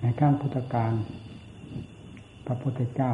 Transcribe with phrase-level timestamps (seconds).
[0.00, 0.92] ในข้างพุทธการ
[2.46, 3.12] พระพุทธเจ้า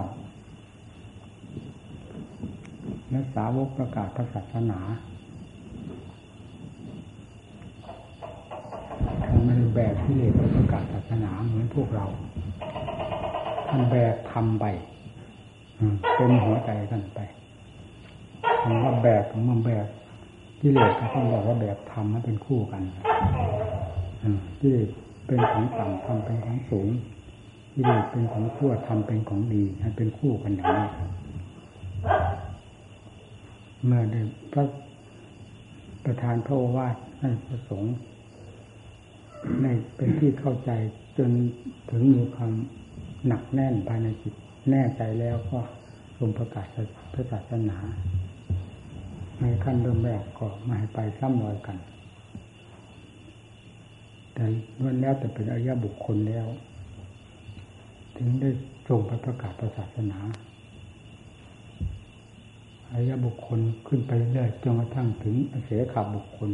[3.11, 4.81] และสาวกประกาศศาสนา
[9.25, 12.07] ท่านไม่แบกที่เลสประกาศศาสนาเหมือนพวกเรา
[13.69, 14.65] ท่านแบกทำไป
[16.17, 17.21] เป็นหัวใจกันไป
[18.63, 19.87] คำว่าแบกของมันแบก
[20.59, 22.83] ที่เลสก็ต้องบอกว่าแบกทำมันเป็นคู่กัน
[24.61, 26.89] ที่เเป็นของต่ำทำเป็นของสูง
[27.73, 30.87] ที่เลสเป็นของชั่วทำเป็นของดีให้เป็นคู่กันอย่างนี้
[33.87, 34.21] เมื่อได้
[34.53, 34.65] พระ
[36.05, 37.95] ประธานพระโอวาทให้พระสงฆ์
[39.63, 39.67] ใน
[39.97, 40.71] เป็นที่เข้าใจ
[41.19, 41.31] จน
[41.91, 42.53] ถึงมีความ
[43.27, 44.35] หนักแน่นภายในจิต
[44.71, 45.59] แน่ใจแล้วก็
[46.17, 46.67] ทรงประกาศ
[47.15, 47.79] พระศาสนา
[49.41, 51.77] ในขั้นเริ่มแรกก็มาให้ไปซ้ำรอยกัน
[54.35, 54.45] แต่
[54.81, 56.47] ล้วนแล้วแต่เป็นอริยบุคคลแล้ว
[58.17, 58.51] ถึงได้
[58.89, 60.19] ทรงไปประกาศศาสนา
[62.91, 66.51] อริยบุคคลขึ้นไปเรื่อยจนกระทั่งถึงเสขาบุคคล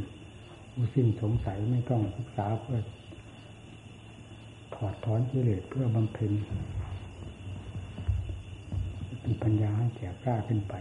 [0.73, 2.81] ผู้สิ้นสงสัยไม่ต้องศึกษาเพื่อ
[4.75, 6.33] ถอดถอนกิเลสเพื่อบำเพ็ญ
[9.25, 10.75] มีปัญญาให้แก่กล้าขึ้นไป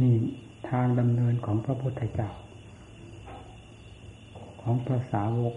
[0.00, 0.14] นี่
[0.68, 2.30] ทางดำเนินของพระพุทธเจ้า
[4.60, 5.54] ของภาษาวก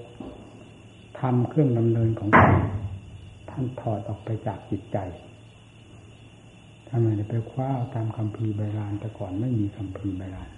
[1.19, 2.55] ทำเครื่องดำเนินของท่าน
[3.49, 4.97] ท่านถอดออกไปจากจิตใจ
[6.89, 10.49] ทำไมไปคว้าตามคำพีใบลานแต่ก่อนไม่มีคำพีใบลาน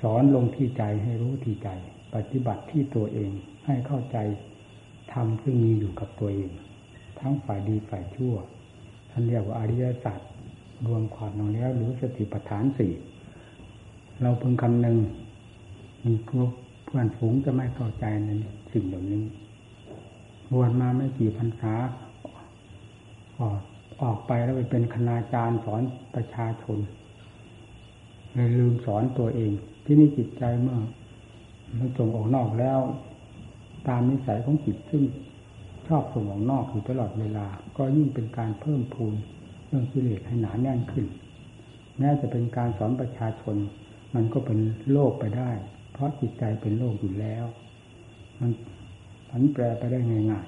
[0.00, 1.68] สอนลงที่ใจให้รู้ที่ใจ
[2.14, 3.30] ปฏิบัติที่ตัวเอง
[3.66, 4.18] ให้เข้าใจ
[5.12, 6.50] ทำซึ่งมีอยู่กับตัวเอง
[7.20, 8.34] ทั้งฝ่ายดีฝ่ายชั่ว
[9.10, 10.20] ท่านเรียกว่าอริยสัจ
[10.86, 12.92] รวมความลงแล้วหรือสติปัฏฐานสี่
[14.22, 14.98] เราพึงคำหนึ่ง
[16.06, 16.50] มีกลุ่ม
[16.86, 18.30] เพื่อนฝูงจะไม่เข้าใจใน
[18.72, 19.24] สิ่งเหล่านี้
[20.52, 21.74] บวชมาไม่กี่พรรษา
[23.40, 23.58] ออก
[24.02, 25.82] ออกไปแล้วไปเป็นคณาจารย์สอน
[26.14, 26.78] ประชาชน
[28.32, 29.50] เลยลืมสอนตัวเอง
[29.84, 30.78] ที่นี่จิตใจเมื่อ
[31.78, 32.78] มันส่งออกนอกแล้ว
[33.88, 35.02] ตามนิสัยของจิตซึ่ง
[35.88, 39.14] ชอบส่งออกนอกอยู่ตลอดเวลา ก็ยิ่งเป็นการเพิ่มพูน
[39.66, 41.06] เรื่องกิเลสให้หนาแน่นขึ้น
[41.98, 43.56] แม้จะเป็นการสอนประชาชน
[44.14, 44.58] มันก็เป็น
[44.92, 45.50] โลกไปได้
[45.96, 47.44] เพราะจิตใจเป็นโลกอยู่แล้ว
[48.40, 48.50] มัน
[49.30, 50.46] ผันแปรไปได้ง่าย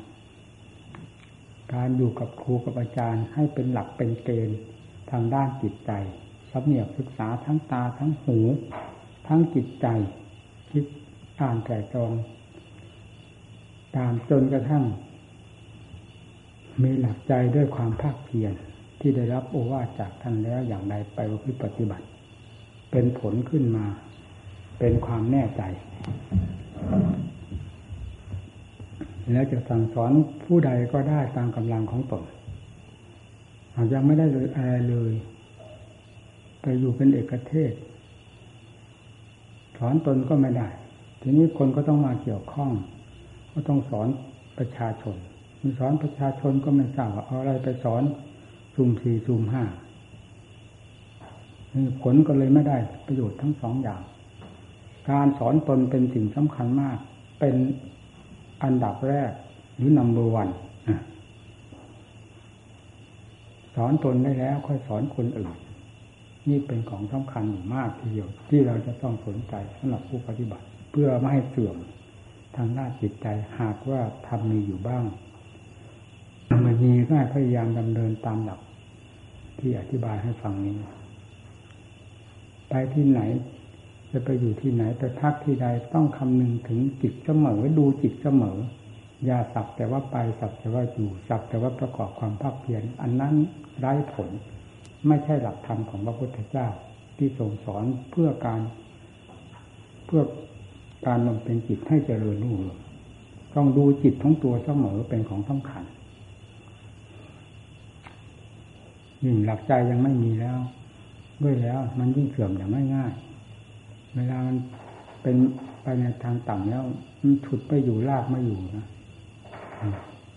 [0.84, 4.58] ๆการอยู่กับครูกับอาจารย์ให้เป็นหลักเป็นเกณฑ์
[5.10, 5.92] ทางด้านจิตใจ
[6.50, 8.38] สับเนียกศึกษาทั้งตาทั้งหู
[9.28, 9.86] ทั้งจิตใจ
[10.70, 10.84] คิด
[11.40, 12.12] อ่านแต่จอง
[13.96, 14.84] ตามจนกระทั่ง
[16.82, 18.52] มีหลักใจด้วยความภาคเพียร
[19.00, 22.06] ที่ได้รับโอวาจากท่านแล้วอย่างใดไปว่าพิปฏิบัติ
[22.90, 23.86] เป็นผลขึ้นมา
[24.78, 25.62] เป็นความแน่ใจ
[29.32, 30.12] แล้วจะสั่งสอน
[30.44, 32.24] ผู้ใดก็ได้ตามกำลังของตน
[33.76, 35.12] หากยังไม่ได้เลยอะไรเลย
[36.60, 37.72] ไปอยู่เป็นเอกเทศ
[39.78, 40.68] สอนตนก็ไม่ได้
[41.20, 42.70] ทีนี้คนก็ต้องมาเกี่ยวข้อง
[43.52, 44.08] ก็ต้องสอน
[44.58, 45.16] ประชาชน
[45.62, 48.02] มีสอนประชาชนก็ไม่ทราบว่าเอาอะไรไปสอน
[48.74, 49.64] ซูมสี่ซูมห้า
[52.02, 54.00] ผลก็เลยไม่ได้ประโยชน์ทั้งสองอย่าง
[55.10, 56.98] การสอนตนเป็นสิ่งสำคัญมาก
[57.40, 57.54] เป็น
[58.62, 59.32] อันดับแรก
[59.76, 60.48] หรือนัมเบอร์วัน
[63.74, 65.52] สอนตนได้แล้วค่อยสอนคนอื่น
[66.48, 71.76] นี่เป็นของสำคัญอยู่มากทีเดียวที่เราจะต้องสนใจสำหรับผู้ปฏิบัติ เพื่อไม่ให้เสื่อม
[72.56, 73.26] ทางด้านจิตใจ
[73.60, 75.04] หากว่าทำมีอยู่บ้าง
[76.64, 78.60] มันมีก็พยายามดำเนินตามหลัก
[79.58, 80.74] ที่อธิบายให้ฟังนี้
[82.68, 83.20] ไปที่ไหน
[84.12, 88.58] จะไปอยู่ที่ไหนไปพักที่ใดต้องคำนึงถึงจิตเสมอดูจิตเสมอ
[89.24, 93.34] อย่าสักแต่ว่าไปสักแต่ว่าอยู่สักแต่ว่าประกอบความภาคเพียรอันนั้น
[93.78, 94.28] ไร้ผล
[95.06, 96.68] ไม่ใช่หลักธรรมของพระพุทธเจ้า
[97.16, 98.60] ที่ทรงสอนเพื่อการ
[100.06, 100.22] เพื่อ
[101.06, 102.78] การนำเป็นจิตให้เจริญรุ่งเรือง
[103.54, 105.84] ต้องดูจิตทั้งตัวเสมอเป็นของสำคัญ
[109.24, 110.58] ยิ่งหลักใจยังไม่มีแล้ว
[111.42, 113.12] ด้วยแล้วมันยิ่งเสื่อมอย่างไม่ง่าย
[114.16, 114.56] เวลามัน
[115.22, 115.36] เป็น
[115.82, 116.82] ไปในทางต่ำแล้ว
[117.22, 118.86] มันฉุดไปอยู่ลากไม่อยู่นะ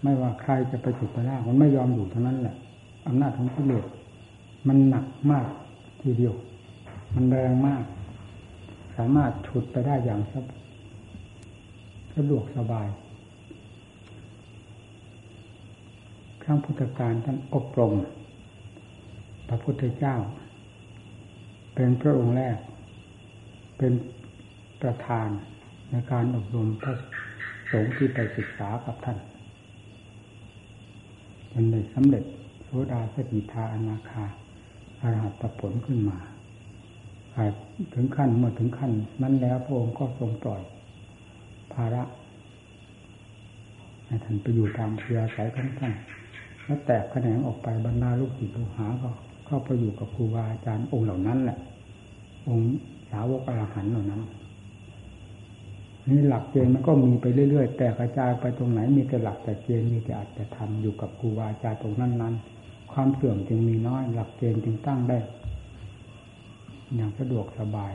[0.04, 2.56] ไม่ว่าใครจะไปฉุดไปลากมันไม่ยอมอยู่เท่านั้นแหละ
[3.08, 3.86] อำนาจของกิเลส
[4.68, 5.48] มันหนักมาก
[6.02, 6.36] ทีเดียว
[7.16, 7.84] มันแรงมาก
[8.98, 10.22] สามารถฉุดไปได้อย่าง
[12.16, 12.88] สะดวกสบาย
[16.44, 17.94] ครั้งพุทธการท่านอบรม
[19.48, 20.16] พระพุทธเจ้า
[21.76, 22.58] เป็นพระองค์แรก
[23.84, 23.98] เป็น
[24.82, 25.30] ประธาน
[25.90, 26.94] ในการอบรมพระ
[27.72, 29.18] สงฆ์ที่ไปศึกษากับท่าน
[31.52, 32.24] จนได้สำเร็จ
[32.64, 34.24] โสดาสกิทาอนาคา
[35.02, 36.18] อรหัตผลขึ้นมา
[37.94, 38.92] ถึงขั้นเมื่อถึงขั้น
[39.22, 40.62] นั้นแล้วพระองค์ก็ทรงปล่อย
[41.74, 42.04] ภาระ
[44.06, 45.94] ให้ท่านไปอยู่ตามเพียสายของท่าน
[46.64, 49.10] แล้วแตกแขนงออกไปบรรดาลูกศิษย์ลูกหาก็
[49.46, 51.58] เข้าไปอยู่กับครูบาอาจารย์องค์เหล่านั้นแหละ
[52.50, 52.68] องค์
[53.12, 54.22] สาวกอรหันเหล่านั้น
[56.10, 65.18] นี่หลักเกณฑ์มันก็มีไปเรื่อยๆ แต่กระจายไปตรงไหนมีแต่หลักแต่เกณฑ์มีแต่อาจจะทำอยู่กับครูบาอาจารย์ตรงนั้นๆ ความเสื่อมจึงมีน้อย หลักเกณฑ์จึงตั้งได้
[66.96, 67.92] อย่างสะดวกสบาย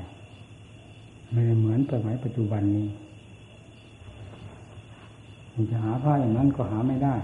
[1.32, 2.88] ไม่เหมือนสมัยปัจจุบันนี้
[5.70, 7.14] จะหาผ้าอย่างนั้นก็หาไม่ได้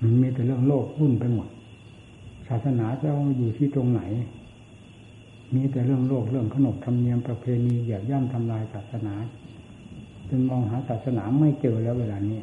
[0.00, 1.48] มันมีแต่เรื่องโลกวุ่นไปหมด
[2.48, 4.02] ศาสนาจะอยู่ที่ตรงไหน
[5.54, 9.14] มีแต่เรื่องโลกเรื่องขนบธรรมเนียมประเพณีอย่าย่ำทำลายศาสนา
[10.28, 12.40] จนมองหาศาสนาไม่เจอแล้วเวลานี้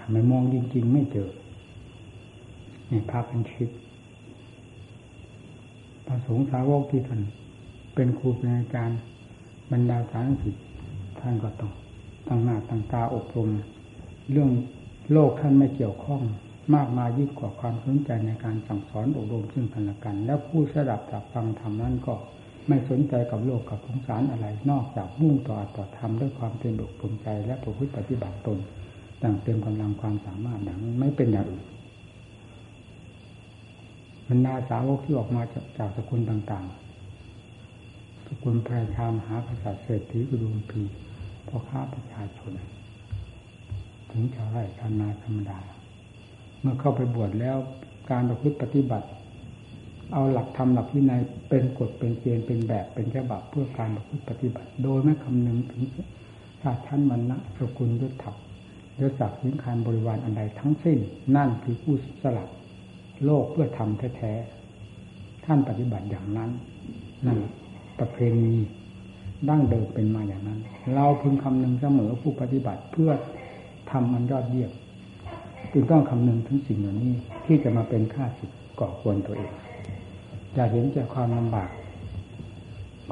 [0.00, 1.30] ทำไมมองจริง ๆ ไม่เจอ
[2.90, 3.68] นี่พากันคิด
[6.06, 7.20] พระสงฆ์สาวกที่ท่าน
[7.94, 8.98] เป็นครูเป็นอาจารย์
[9.70, 10.64] บรรดาสารสิทธิ์
[11.20, 11.72] ท่านก็ต้อง
[12.28, 13.48] ตั้งหน้าตั้งตาอบรม
[14.32, 14.50] เรื่อง
[15.12, 16.22] โลกท่านไม่เกี่ยวข้อง
[16.74, 22.14] มากมายยิ่งกว่าความสนใจในการสั่งสอนอบรมซึ่งกันและกัน แล้วผู้สดับจากฟังธรรมนั้นก็
[22.68, 28.58] ไม่สนใจกับโลกกับสงสารอะไร นอกจากมุ่งต่อต่อธรรมด้วยความเต็มอกเต็มใจ และประพฤติปฏิบัติตน
[29.22, 31.64] ต่างเต็มกำลังความสามารถอย่างไม่เป็นอย่างอื่น
[34.28, 40.82] บรรดาสาวกที่ออกมาจากจากสกุลต่างๆ สกุลพระชามหาภาษาเศรษฐีกุดุมพี
[41.48, 42.52] พ่อค้าประชาชน
[44.10, 45.58] ถึงชาวไร่ชาวนาธรรมดา
[46.64, 47.56] มื่อเข้าไปบวชแล้ว
[48.10, 49.06] การประพฤติปฏิบัติ
[50.12, 55.82] เอาหลักธรรมหลักวินัยเป็นกฎเป็นเกณฑ์เป็นแบบเป็นฉบับเพื่อการประพฤติปฏิบัติ โดยไม่คำนึงถึง
[56.62, 58.36] ชาติชั้นมันนะสกุลยศถัก
[59.00, 60.98] ยศศักดิ์สินคารบริวารอันใดทั้งสิ้น
[61.36, 62.48] นั่นคือผู้สลับ
[63.24, 66.50] โลกเพื่อทำแท้ๆท่านปฏิบัติอย่างนั้น
[67.26, 67.38] นั่น
[67.98, 68.56] ประเพณี
[69.48, 70.60] ดั้งเดิมเป็นมาอย่างนั้น
[70.94, 73.10] เราพึงคำนึงเสมอผู้ปฏิบัติเพื่อ
[73.90, 74.72] ทำมันยอดเยี่ยม
[75.72, 77.14] จึงต้องคำนึงถึงสิ่งเหล่านี้
[77.46, 79.52] ที่จะมาเป็นค่าสิทธิ์ก่อควรตัวเอง
[80.54, 81.70] อย่าเห็นแก่ความลำบาก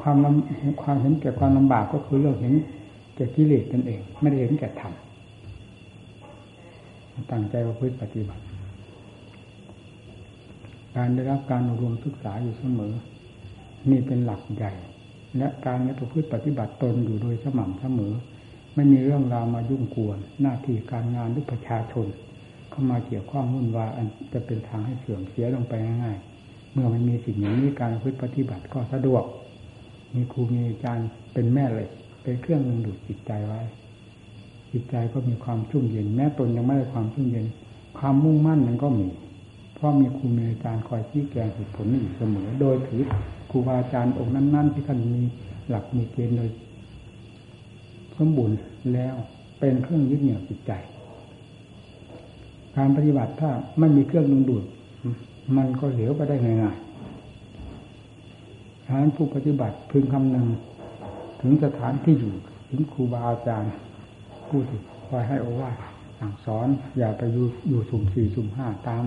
[0.01, 2.53] ความลำความเห็นแก่ความลำบากก็คือเรื่องเห็น
[3.15, 4.93] แก่กิเลสนั่นเอง ไม่ได้เห็นแก่ธรรม
[7.31, 8.43] ตั้งใจว่าพึ่ปฏิบัติ
[10.95, 12.93] การได้รับการอบรมศึกษาอยู่เสมอ
[13.89, 14.73] นี่เป็นหลักใหญ่
[15.37, 18.13] และการได้ประพฤติปฏิบัติตนอยู่โดยสม่ำเสมอ
[18.75, 22.05] ไม่มีเรื่องราวมายุ่งกวนหน้าที่การงานหรือประชาชน
[22.73, 25.73] เข้ามาเกี่ยวข้องวุ่นวายอันจะเป็นทางให้เสื่อมเสียลงไป
[26.03, 29.23] ง่ายๆ เมื่อมันมีสิ่งอย่างนี้การพึ่ปฏิบัติก็สะดวก
[30.15, 31.87] มีครูมีอาจารย์เป็นแม่เลย
[32.23, 33.61] เป็นเครื่องดึงดูดจิตใจไว้
[34.71, 37.45] จิตใจก็มีความชุ่มเย็น แม้ตนยังไม่ได้ความชุ่มเย็น
[37.97, 39.07] ความมุ่งมั่นมันก็มี
[39.75, 43.01] เพราะมีครูมีอาจารย์คอยชี้แจงเหตุผลอยู่เสมอ โดยถือ
[43.49, 45.23] ครูบาอาจารย์องค์นั้น ๆ ที่ท่านมี
[45.69, 46.49] หลักมีเกณฑ์โดย
[48.17, 48.57] สมบูรณ์
[48.93, 49.15] แล้ว
[49.59, 50.71] เป็นเครื่องยึดเหนี่ยวจิตใจ
[52.77, 54.63] การปฏิบัติถ้าไม่มีเครื่องดึงดูด
[55.57, 56.85] มันก็เหลวไปได้ง่ายๆ
[58.85, 60.47] ฉะนั้นผู้ปฏิบัติพึงคำนึง
[61.41, 62.33] ถึงสถานที่อยู่
[62.69, 63.73] ถึงครูบาอาจารย์
[64.47, 65.75] ผู้ที่คอยให้โอวาท
[66.19, 69.03] สั่งสอน อย่าไปอยู่อยู่สุ่มสี่สุ่มห้าตาม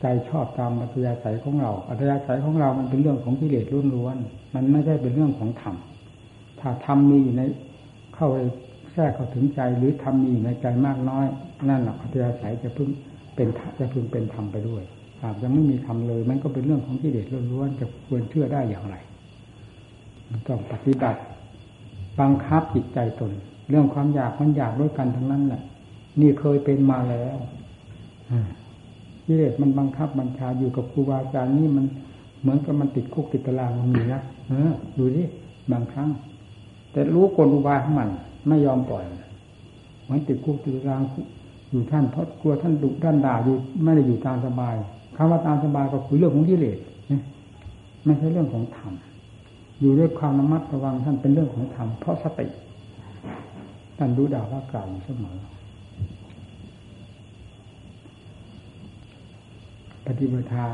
[0.00, 5.74] ใจชอบตามอัธยาศัยของเรา อัธยาศัยของเรามันเป็นเรื่องของกิเลสล้วนๆมันไม่ใช่เป็นเรื่องของธรรม
[6.60, 7.42] ถ้าธรรมมีอยู่ใน
[8.14, 8.36] เข้าไป
[8.96, 11.26] ทรกเข้าถึงใจหรือทำมีในใจมากน้อย
[11.68, 12.88] นั่นแหละอัธยาศัยจะพึ่ง
[13.34, 13.48] เป็น
[13.78, 14.82] จะพึงเป็นธรรมไปด้วย
[15.22, 18.96] หากยังไม่มีธรรมเลย มันก็เป็นเรื่องของกิเลสล้วนๆจะควรเชื่อได้อย่างไร
[20.46, 21.20] ต้องปฏิบัติ
[22.20, 23.32] บังคับจิตใจตน
[23.70, 25.62] เรื่องความอยากมันอยากด้วยกันทั้งนั้นแหละ
[26.20, 27.36] นี่เคยเป็นมาแล้ว
[29.26, 31.86] กิเลสมันบังคับบัญชาอยู่กับครูบาอาจารย์นี่มัน
[32.40, 35.24] เหมือนกับมันติดคุกติดตารางมันมีนะเออดูดิ
[35.72, 36.08] บางครั้ง
[36.92, 38.08] แต่รู้กลอุบายของมัน
[38.48, 39.04] ไม่ยอมปล่อย
[40.08, 41.02] มือนติดคุกติดราง
[41.70, 44.74] อยู่ท่านเพราะกลัวท่านดุท่านด่าอยู่ไม่ได้อยู่ตามสบาย
[45.16, 46.78] คำว่าตามสบายก็คือเรื่องของกิเลส
[48.04, 48.92] ไม่ใช่เรื่องของธรรม
[49.80, 52.46] อยู่ด้วยความระมัดระวังท่านเป็นเรื่องของธรรมเพราะสติ
[53.98, 55.36] ท่านรู้ด่าว่ากล่าวอยู่เสมอ
[60.06, 60.66] ปฏิบัติ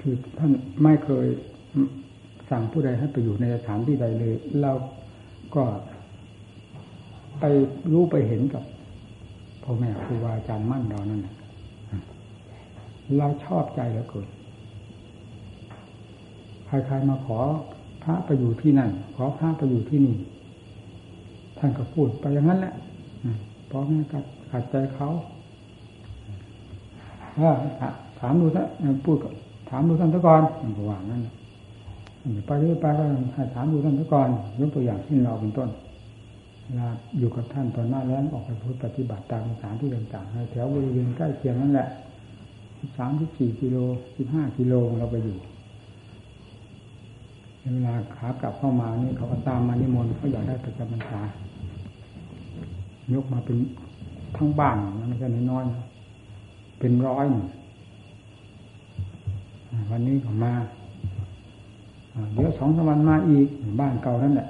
[0.00, 0.50] คือท่าน
[0.82, 1.26] ไม่เคย
[2.50, 4.72] สั่งผู้ใดให้ไปอยู่ในสถานที่ใดเลย เรา
[5.56, 5.64] ก็
[7.40, 7.44] ไป
[7.92, 8.64] รู้ไปเห็นกับ
[9.62, 11.20] พ่อแม่ครูบาอาจารย์มั่นเรานั่น
[13.18, 14.28] เราชอบใจแล้วเกิด
[16.66, 17.38] ใครๆมาขอ
[18.02, 20.16] พระไปอยู่ที่นั่น ขอพระไปอยู่ที่นี่
[21.58, 22.74] ท่านก็พูดไปอย่างนั้นแหละ
[23.70, 25.08] พราะงั้นกัดขัดใจเขา
[28.18, 29.16] ถามดูท่านพูด
[29.70, 31.22] ถามดูท่านซะก่อนมันก็ว่างั้น
[32.46, 33.04] ไปเรื่อยไปก็
[33.34, 34.28] ให้ถามดูท่านซะก่อน
[34.58, 35.70] ยกตัวอย่างที่เราเป็นต้น
[36.64, 41.88] เวลาอยู่กับท่านตอนหน้าแล้งออกไปพูดปฏิบัติตามสถานที่ต่างๆแถวบริเวณใกล้เคียงนั่นแหละ
[42.98, 43.76] สามสิบสี่กิโล
[44.16, 45.36] สิบห้ากิโลเราไปอยู่
[47.74, 51.20] เวลาขากลับเข้ามานี่เขาก็ตามมานิมนต์เขาอยากได้ประจำพรรษา
[53.14, 53.56] ยกมาเป็น
[54.36, 55.82] ทั้งบ้านนะไม่ใช่น้อยๆนะ
[56.78, 57.26] เป็นร้อย
[59.90, 60.52] วันนี้ก็มา
[62.34, 63.46] เดี๋ยวสองสวันมาอีก
[63.80, 64.48] บ้านเก่านั่นแหละ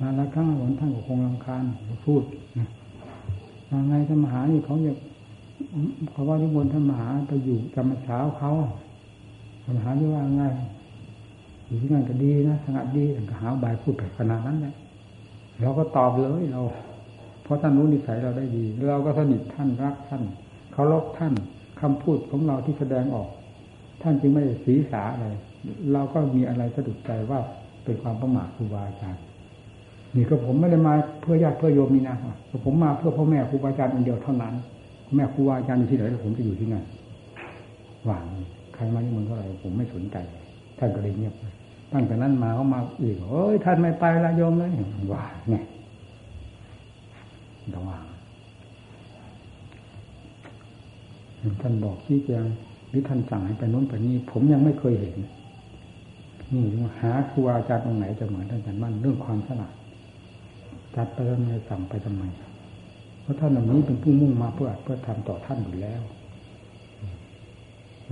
[0.00, 1.64] มาละครั้งหนท่านก็คงรำคาญ
[2.06, 2.22] พูด
[3.70, 4.96] มาไงธรรมหานี่เขาอยาก
[6.10, 8.50] เขาว่าที่บนธรรมหาไปอยู่จำมาเช้าเขา
[9.64, 10.42] ธรรมหาที่ว่าไง
[11.66, 14.74] อยู่ที่นั่นก็ดีนะสงัดดีก็หาบายพูดไปขนาดนั้นแหละ
[15.60, 16.60] เราก็ตอบเลยเรา
[17.42, 20.22] เพราะท่านรู้นิสัยเราได้ดี เราก็สนิทท่านรักท่าน
[20.72, 21.34] เคารพท่าน
[21.80, 23.28] คำพูดของเราที่แสดงออก
[24.02, 25.26] ท่านจึงไม่สีสาอะไร
[25.92, 27.40] เราก็มีอะไรสะดุดใจว่า
[27.84, 29.22] เป็นความประมาทครูบาอาจารย์
[30.16, 32.16] นี่ก็ผมไม่ได้มาเพื่อญาติเพื่อโยมนี่นะ
[32.64, 34.54] ผมมาเพื่อพ่อแม่ครูบาอาจารย์องเดียวเท่านั้น
[35.14, 36.84] แม่ครูบาอาจารย์อยู่ที่ไหนผมจะอยู่ที่นั่น
[38.06, 38.24] หวัง
[38.74, 40.16] ใครมาที่เมืองเท่าไหร่ผมไม่สนใจ
[40.78, 41.34] ท่านก็เลยเงียบ
[41.92, 44.70] ตั้งแต่นั้นมาเขามาอีกเอ้ยท่านไม่ไปละโยมเลย
[45.12, 45.54] ว่าไง
[47.74, 48.04] ระวัง
[51.62, 52.44] ท่านบอกที่แจง
[52.88, 55.16] หรือท่านสั่งให้ไปโน้นไปนี่ผมยังไม่เคยเห็น
[56.52, 56.64] นี่
[57.00, 59.74] หาครูอาจารย์ตรงไหนจะเหมือนท่านอาจารย์มั่นเรื่องความฉลาด
[60.96, 62.24] จัดไปทำไมสั่งไปทำไม
[63.22, 66.00] เพราะท่านเหล่านี้เป็นผู้มุ่งมาเพื่อเพื่อทำต่อท่านอยู่แล้ว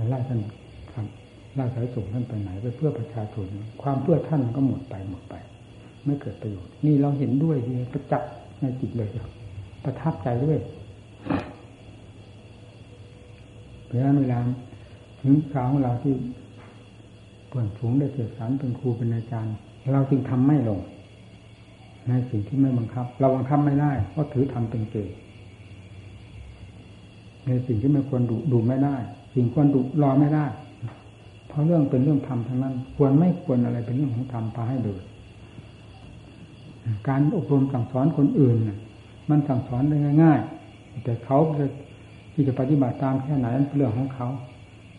[0.09, 0.39] ไล่ท่าน
[0.93, 1.05] ครับ
[1.55, 3.47] ไล่สายส่งท่านไปไหนไปเพื่อประชาชน
[3.81, 5.35] ความเพื่อท่านก็หมดไปหมดไป
[6.05, 9.09] ไม่เกิดประโยชน์ นี่เราเห็นด้วยดีประจักษ์ในจิตเลย
[9.83, 10.59] ประทับใจด้วย
[13.85, 14.39] เพราะนั้นเวลา
[15.21, 16.13] ถึงคราวของเราที่
[17.55, 19.55] เปิดฝูงได้เกิดสารเป็นครูเป็นอาจารย์
[19.93, 20.79] เราจึงทำไม่ลง
[22.07, 25.15] ในสิ่งที่ไม่บังคับ เราบังคับไม่ได้เพราะถือทำเป็นเกณฑ์
[27.45, 28.95] ในสิ่งที่ไม่ควรดูดูไม่ได้
[29.33, 30.45] สิ่งควรดูรอไม่ได้
[31.47, 35.01] เพราะเรื่องเป็นเรื่องธรรมทั้งนั้น ควรไม่ควรอะไรเป็นเรื่องของธรรมพาให้เดิน
[37.07, 38.57] การอบรมสั่งสอนคนอื่น
[39.29, 40.39] มันสั่งสอนได้ง่าย
[40.71, 41.65] ๆ แต่เขาจะ
[42.33, 44.27] ที่จะปฏิบัติตามแค่ไหนนั้นเป็นเรื่องของเขา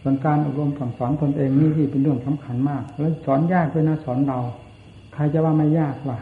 [0.09, 4.39] ส่วนการอบรมสั่งสอนตนเองนี่ที่เป็นเรื่องสำคัญมาก แล้วสอนยากด้วยนะสอนเรา
[5.15, 6.19] ใครจะว่าไม่ยากวะ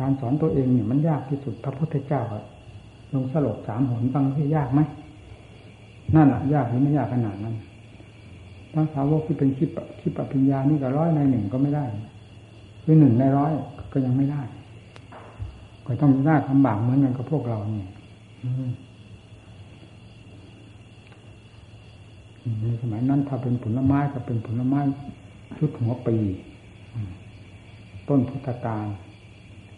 [0.00, 2.22] การสอนตัวเองเนี่ยมันยากที่สุดพระพุทธเจ้า
[3.12, 4.80] ลงสลบสามหนฟังที่ยากไหม
[6.14, 7.54] นั่นแหละยากหรือไม่ยากขนาดนั้น
[8.74, 9.70] ทั้งสาวกที่เป็นคิป
[10.00, 11.84] คิปปัญญานี่ก็ร้อยในหนึ่งก็ไม่ได้
[12.84, 13.52] คือหนึ่งในร้อย
[13.92, 14.42] ก็ยังไม่ได้
[15.86, 17.90] ก็ต้องหน้าทำบากเหมือนกันกับพวกเราเนี่ย
[22.62, 24.80] ในสมัยนั้นถ้าเป็นผลไม้ก็เป็นผลไม้
[25.58, 26.16] ชุดหัวปี
[28.08, 28.86] ต้นพุทธกาล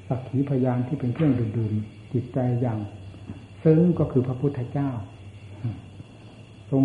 [0.07, 1.73] สักขีพยานที่เป็นเครื่องดื่ม
[2.13, 2.79] จิตใจอย่าง
[3.65, 4.91] ซึ่งก็คือพระพุทธเจ้า
[6.71, 6.83] ทรง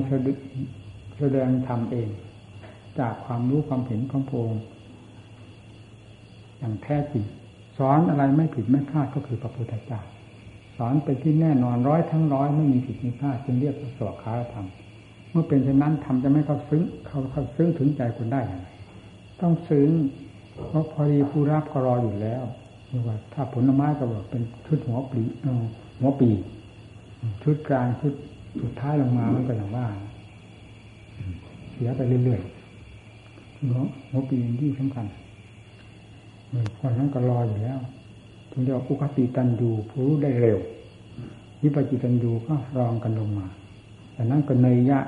[1.20, 2.10] แสดงธรรมเอง
[3.00, 4.64] จากความรู้ความเห็นของพระองค์
[6.60, 7.24] อย่างแท้จริง
[7.78, 10.02] สอนอะไรไม่ผิดไม่พลาดก็คือพระพุทธเจ้า
[10.78, 14.68] สอนเป็นที่แน่นอนร้อยทั้งร้อยไม่มีผิดมีพลาดจึงเรียกว่าสวขาธรรม
[15.34, 18.68] เมื่อเป็นเช่นนั้นทำจะไม่เข้าซึ้งเขาเข้าซึ้งถึงใจคนได้อย่างไร
[19.42, 19.90] ต้องซึ้ง
[20.68, 22.44] เพราะพอดีผู้รับก็รออยู่แล้ว
[22.88, 25.22] เรียกว่า ถ้าผลไม้ก็บอกเป็นชุดหัวปี
[26.00, 26.30] หัวปี
[27.44, 28.14] ชุดกลางชุด
[28.62, 29.88] สุดท้ายลงมามันก็อย่างว่า
[31.72, 35.06] เสียไปเรื่อยๆหัวหัวปีที่สำคัญ
[36.76, 37.80] เพราะนั้นก็รออยู่แล้ว
[38.52, 40.60] ถึงจะอุคติตันยูผู้รู้ได้เร็ว
[41.62, 43.48] วิปจิตันยูก็รองกันลงมา
[44.14, 45.00] แต่นั้นก็เนยยะ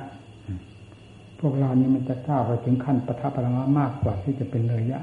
[1.48, 5.02] วกเรานี่มันจะก้าวไปถึงขั้นปทัพพลังมากกว่าที่จะเป็นเนยยะ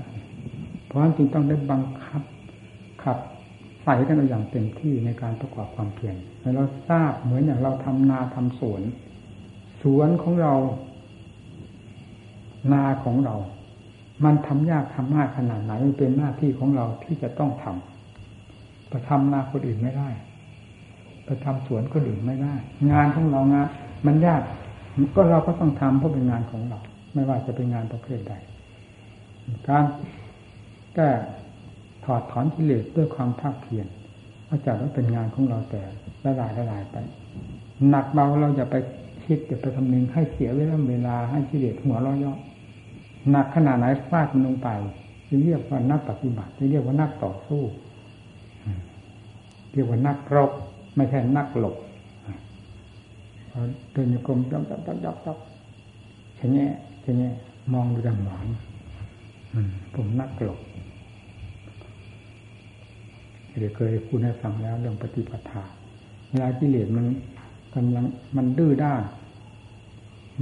[0.86, 2.22] เพราะฉะนั้นจึงต้องได้บังคับ
[3.02, 3.18] ขับ
[3.82, 6.16] ใส่กันอย่างเต็มที่ในการประกอบความเพียร
[6.56, 8.82] เราทราบเหมือนอย่างเราทำนาทำสวน
[9.82, 10.54] สวนของเรา
[12.72, 13.36] นาของเรา
[14.24, 20.08] มันทำยากทำมากขนาดไหนเป็นหน้าที่ของเราที่จะต้องทำไปทำนาคนอื่นไม่ได้
[21.24, 22.54] ไปทำสวนคนอื่นไม่ได้
[22.92, 23.66] งานของเรางาน
[24.06, 24.42] มันยาก
[25.14, 26.80] ก็เราก็ต้องทำเพราะเป็นงานของเรา
[27.14, 28.34] ไม่ว่าจะเป็นงานประเภทใด
[29.68, 29.84] การ
[30.94, 31.10] แก้
[32.04, 33.86] ถอดถอนกิเลสด้วยความภาคเพียร
[34.48, 35.82] ก็จะว่าเป็นงานของเราแต่
[36.24, 36.96] ละลายละลายไป
[37.88, 38.76] หนักเบาเราอย่าไป
[39.24, 42.32] คิดอย่าไปคำนึงให้เสียเวลาเวลาให้กิเลสหัวราะย่อ
[43.30, 44.68] หนักขนาดไหนฟาดมันลงไป
[45.28, 47.62] จึงเรียกว่านักปฏิบัติจึงเรียกว่านักต่อสู้
[49.72, 50.50] เรียกว่านักรบ
[50.96, 51.76] ไม่ใช่นักหลบ
[53.92, 55.36] เดินโยกมจับจับจับจับจับ
[56.36, 56.66] เช่นนี้
[57.00, 57.30] เช่นนี้
[57.72, 58.46] มองดูดังหวาน
[59.94, 60.60] ผมนักหลบ
[63.58, 65.62] เดี๋ยวเคยพูดให้ฟังแล้วเรื่องปฏิปทา
[66.28, 67.06] เวลากิเลสมัน
[67.74, 68.04] กำลัง
[68.36, 69.02] มันดื้อด้าน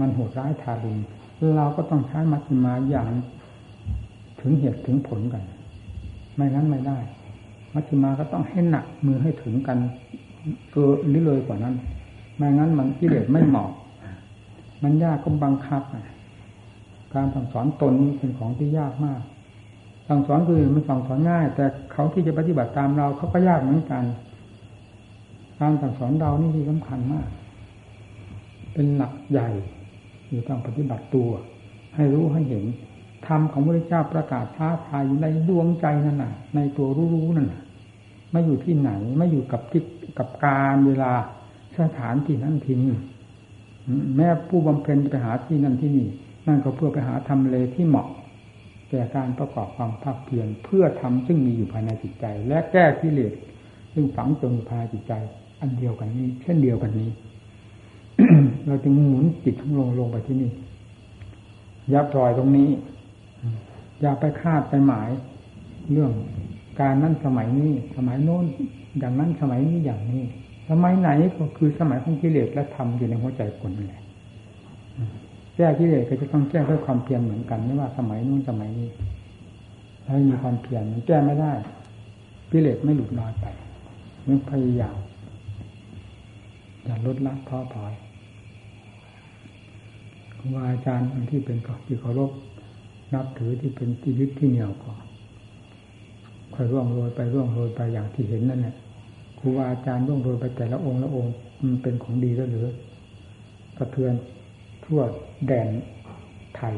[0.00, 0.98] มันโหดร้ายทารุณ
[1.56, 3.10] เราก็ต้องใช้มัชฌิมาอย่าง
[4.40, 5.42] ถึงเหตุถึงผลกัน
[6.34, 6.98] ไม่งั้นไม่ได้
[7.74, 9.78] มัชฌิมาก็ต้องให้หนักมือให้ถึงกัน
[10.72, 11.74] เกินหรือเลยกว่านั้น
[12.40, 13.70] ไม่งั้นมันกิเลสไม่เหมาะ
[14.82, 15.82] มันยากก็บังคับ
[17.14, 19.20] การสั่งสอนตนเป็นของที่ยากมาก
[20.08, 24.04] สั่งสอนคือมันสั่งสอนง่าย แต่เขาที่จะปฏิบัติตามเราเขาก็ยากเหมือนกัน
[25.60, 27.28] การสั่งสอนเรานี่ที่สำคัญมาก
[28.74, 29.48] เป็นหลักใหญ่
[30.28, 31.30] อยู่ต้องปฏิบัติตัว
[31.96, 32.64] ให้รู้ให้เห็น
[33.26, 37.62] ธรรมของพระเจ้าประกาศท้าทายอยู่ในดวงใจนั่นน่ะ ในตัวรู้ๆนั่นน่ะ
[38.32, 39.82] ไม่อยู่ที่ไหน ไม่อยู่กับที่
[40.18, 41.12] กับการเวลา
[41.80, 42.94] สถานที่นั่นที่นี่
[44.16, 46.06] แม้ผู้บำเพ็ญไปหาที่นั่นที่นี่
[46.46, 48.08] นั่นก็เพื่อไปหาทำเลที่เหมาะ
[48.90, 53.34] แก่การประกอบความภาคเพียรเพื่อทำซึ่งมีอยู่ภายในจิตใจ และแก้ที่เลส
[53.92, 55.12] ซึ่งฝังจนภายในจิตใจ
[55.60, 57.10] อันเดียวกันนี้ เช่นเดียวกันนี้
[58.66, 60.50] เราจึงหมุนจิตทั้งลงลงไปที่นี่
[61.92, 62.70] ย่าปล่อยตรงนี้
[64.00, 65.08] อย่าไปคาดไปหมาย
[65.92, 66.12] เรื่อง
[66.80, 68.44] การนั้นสมัยนี้ สมัยโน้น
[68.98, 70.22] อย่างนั้นสมัยนี้อย่างนี้
[70.70, 74.02] สมัยไหนก็คือสมัยของกิเลสและธรรมอยู่ในหัวใจคนนั่นแหละ
[75.56, 78.88] แก้กิเลสก็จะต้องแก้ด้วยความเพียรเหมือนกันไม่ว่าสมัยนู้นสมัยนี้
[80.04, 81.52] ถ้ามีความเพียรมันแก้ไม่ได้
[82.52, 83.46] กิเลสไม่หลุดลอยไป
[84.26, 84.96] มันพยายาม
[86.84, 87.92] อย่าลดละท้อถอย
[90.38, 92.30] ครูบาอาจารย์ที่เป็นที่เคารพ
[93.14, 94.92] นับถือที่เป็นที่ยึดที่เหนี่ยวก็
[96.54, 98.76] ค่อยร่วงโรยไปร่วงโรยไปอย่างที่เห็นนั่นแหละ
[99.40, 102.66] ครูบาอาจารย์ร่วงโรยไปแต่ละองค์ละองค์มันเป็นของดีแล้วหรือ
[103.78, 104.14] กระเทือน
[104.84, 105.00] ทั่ว
[105.46, 105.68] แดน
[106.56, 106.74] ไทย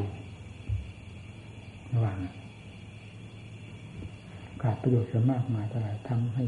[1.93, 2.17] ระหว่าง
[4.61, 6.43] ขาดประโยชน์เสียมากมายเท่าไหร่ทำให้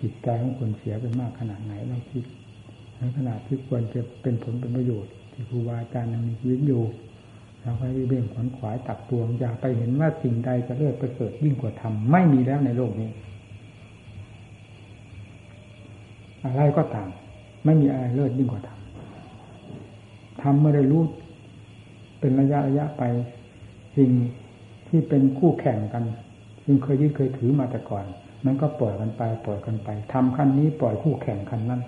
[0.00, 2.24] จิตใจของคนเสียไปมากขนาดไหนเราคิด
[2.98, 6.82] ในขณะที่ควรจะเป็นผลเป็นประโยชน์ ที่ครูบาอาจารย์ยังมีชีวิตอยู่
[7.62, 13.10] เราก็เบ่งขวนขวายตักตวงอย่าไปเห็นว่าสิ่งใดจะเลิศประเสริฐยิ่งกว่าธรรมไม่มีแล้วในโลกนี้
[16.44, 17.08] อะไรก็ตาม
[17.64, 18.80] ไม่มีอะไรเลิศยิ่งกว่าธรรม
[20.42, 21.02] ธรรมเมื่อได้รู้
[22.20, 23.02] เป็นระยะระยะไป
[23.96, 24.10] สิ่ง
[24.88, 26.04] ที่เป็นคู่แข่งกัน
[26.64, 28.04] ซึ่งเคยยึดเคยถือมาแต่ก่อน
[28.44, 31.82] มันก็ปล่อยกันไป ปล่อยกันไปทำขั้นนี้ปล่อยคู่แข่งขั้นนั้น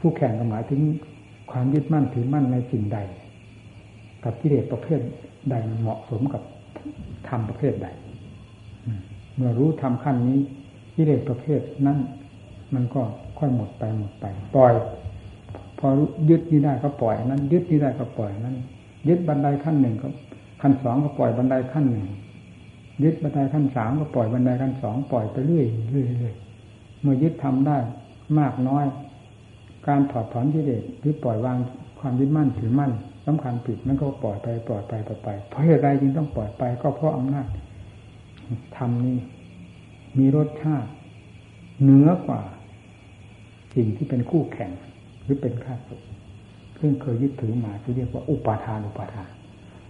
[0.00, 0.80] คู่แข่งก็หมายถึง
[1.50, 2.98] ความยึดมั่นถือมั่นในสิ่งใด
[4.24, 5.00] กับกิเลสประเภท
[5.50, 6.42] ใดมันเหมาะสมกับ
[7.28, 7.88] ธรรมประเภทใด
[9.34, 10.38] เมื่อรู้ทำขั้นนี้
[10.94, 11.98] กิเลสประเภทนั้น
[12.74, 13.02] มันก็
[13.38, 14.24] ค่อยหมดไปหมดไป
[14.56, 14.74] ปล่อย
[15.78, 15.88] พอ
[16.30, 18.56] ยึดนี้ได้ก็ปล่อยนั้น ยึดนี้ได้ก็ปล่อยนั้น
[19.08, 20.08] ยึดบันไดขั้นหนึ่งก็
[20.62, 22.06] ขั้นสองก็ปล่อยบันไดขั้นหนึ่ง
[23.04, 26.34] ยึดบันไดขั้นสามก็ปล่อยบันไดขั้นสองปล่อยไปเรื่อยเรื่อย
[27.00, 27.78] เมื่อยึดทำได้
[28.38, 28.84] มากน้อย
[29.86, 31.56] การถอดถอนกิเลสหรือปล่อยวาง
[31.98, 32.92] ความยึดมั่นถือมั่น
[33.26, 37.46] สำคัญผิดมันก็ปล่อยไปปล่อยไปปล่อยไป เพราะเหตุใดจึงต้องปล่อยไปก็เพราะอำนาจ
[38.76, 39.18] ทำนี้
[40.18, 40.90] มีรสชาติ
[41.82, 42.40] เหนือกว่า
[43.76, 44.70] สิ่งที่เป็นคู่แข่ง
[45.22, 46.02] หรือเป็นข้าศึก
[46.80, 49.30] ซึ่งเคยยึดถือมาที่เรียกว่าอุปาทานอุปาทาน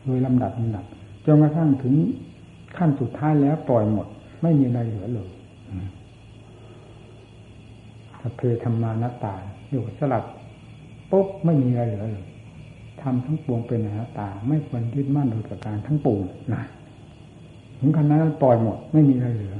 [0.05, 0.85] โดยลำดับลำดับ
[1.27, 1.95] จนกระทั่งถึง
[2.77, 4.07] ขั้นสุดท้ายแล้วปล่อยหมด
[4.43, 5.29] ไม่มีอะไรเหลือเลย
[8.21, 9.35] สเพธรรมานตา
[9.71, 10.25] อยู่สลับ
[11.11, 12.27] ปุ๊บไม่มีอะไรเหลือเลย
[13.03, 16.21] ทำทั้งปวงเป็นอนัตตา ไม่ควรยึดมั่นโดยประการทั้งปวง
[16.55, 16.63] นะ
[17.79, 19.57] ถึงขนาดนั้นปล่อยหมด ไม่มีอะไรเหลือ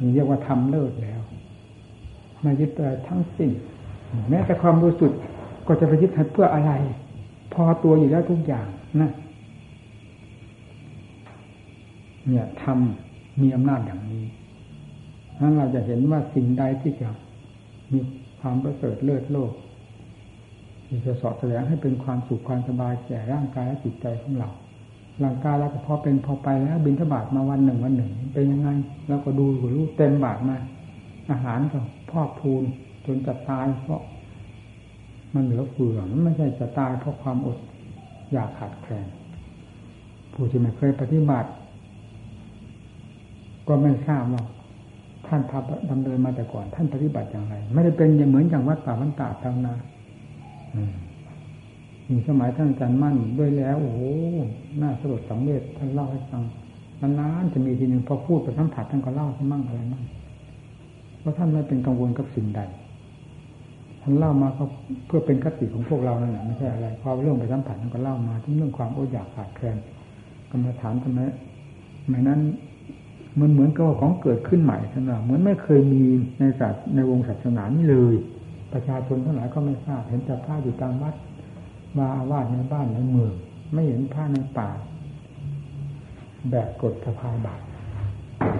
[0.00, 1.21] นี่เรียกว่าทำเลิศแล้ว
[2.42, 3.50] ไม่ยึดอะไรทั้งสิ้น
[4.28, 5.18] แม้แต่ความบริสุทธิ์
[5.66, 6.72] ก็จะไปยึดเพื่ออะไร
[7.54, 8.66] พอตัวอยู่แล้วทุกอย่าง
[9.00, 9.10] นะ
[12.28, 14.24] เนี่ยทำมีอำนาจอย่างนี้
[15.40, 17.08] นั้นเราจะเห็นว่าสิ่งใดที่จะ
[17.92, 17.98] มี
[18.40, 19.52] ความประเสริฐเลิศโลก
[20.86, 24.48] ที่จะสอดแสดงให้เป็นความสุขความสบายแก่ร่างกายและจิตใจของเรา
[25.22, 28.68] ร่างกายเราก็พอเป็นพอไปแล้ว บินทบาทมาวันหนึ่งวันหนึ่ง เป็นยังไง
[29.08, 30.56] แล้วก็ดูหูรู้เต็มบาทมา
[31.30, 31.80] อาหารก็
[32.12, 32.62] พอกพูน
[33.06, 34.02] จนจะตายเพราะ
[35.34, 37.58] มันเหลือเฟือมันไม่ใช่จะตายเพราะความอด
[38.32, 39.06] อยากขาดแคลน
[40.32, 41.50] ผู้ที่ไม่เคยปฏิบัติ
[43.68, 44.44] ก็ไม่ทราบว่า
[45.26, 49.74] ท่านทำดำเนินมาแต่ก่อน ท่านปฏิบัติอย่างไร ไม่ได้เป็นอย่างเหมือนอย่างวัดป่าวันตาทางนา
[52.08, 54.00] มีสมัยท่านอาจารย์มั่นด้วยแล้ว โอ้โห
[54.80, 56.42] น่าสลดสังเวชท่านเล่าให้ฟัง
[57.00, 60.02] นานๆจะมีทีหนึ่งพอพูดไปสัมผัสท่านก็เล่าให้มั่งอะไรมั่ง
[61.22, 62.60] เพราะท่านไม่เป็นกังวลกับสิ่งใด
[64.02, 64.64] ท่านเล่ามาก็
[65.06, 69.76] เพื่อเป็นคติของพวกเรานั่นแหละไม่ใช่อะไรพอเรื่องไปสัมผัสท่านก็เล่ามาทั้งเรื่องความอดอยากขาดแคลน
[70.50, 71.20] กรรมฐานทำไม
[72.08, 72.40] ไม่นั้น
[73.40, 76.02] มันเหมือนกับของเกิดขึ้นใหม่ท่านว่าเหมือนไม่เคยมี
[76.40, 78.14] ในศาสในวงศาสนานี้เลย
[78.72, 81.14] ประชาชนทั้งหลายก็ไม่ทราบเห็นแต่ผ้าอยู่ตามวัด
[81.98, 83.32] มาอาวาสในบ้านในเมือง
[83.72, 84.70] ไม่เห็นผ้าในป่า
[86.50, 87.60] แบบกดสะพายบาท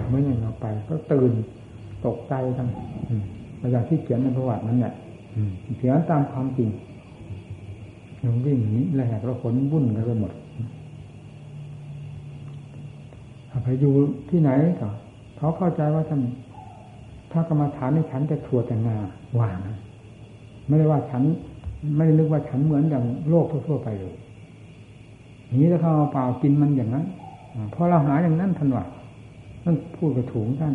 [0.09, 1.33] เมื่ออย่างเราไปก็ตื่น
[2.07, 2.69] ตกใจกัน
[3.61, 4.95] ประยาที่เขียนในประวัตินั้นเนี่ย
[5.79, 6.69] เขียนตามความจริง
[8.23, 10.33] ยังวิ่งหนีแหลกเราขนวุ่นกันไปหมด
[13.65, 13.93] ไปอยู่
[14.31, 14.89] ที่ไหนก็
[15.37, 16.21] เขาเข้าใจว่าท่าน
[17.33, 18.97] ถ้ากรรมฐานในฉันจะถั่วแต่งา
[19.41, 19.59] ว่าง
[20.67, 21.23] ไม่ได้ว่าฉัน
[21.97, 24.15] ไม่ได้นึกว่าฉันเหมือนอย่างโลกทั่วไปเลย
[25.61, 27.05] นี้ถ้าเขาเอาเปล่ากินมันอย่างนั้น
[27.75, 28.85] พอเราหาอย่างนั้นทันว่า
[29.63, 30.75] ท่านพูดกระถูงท่าน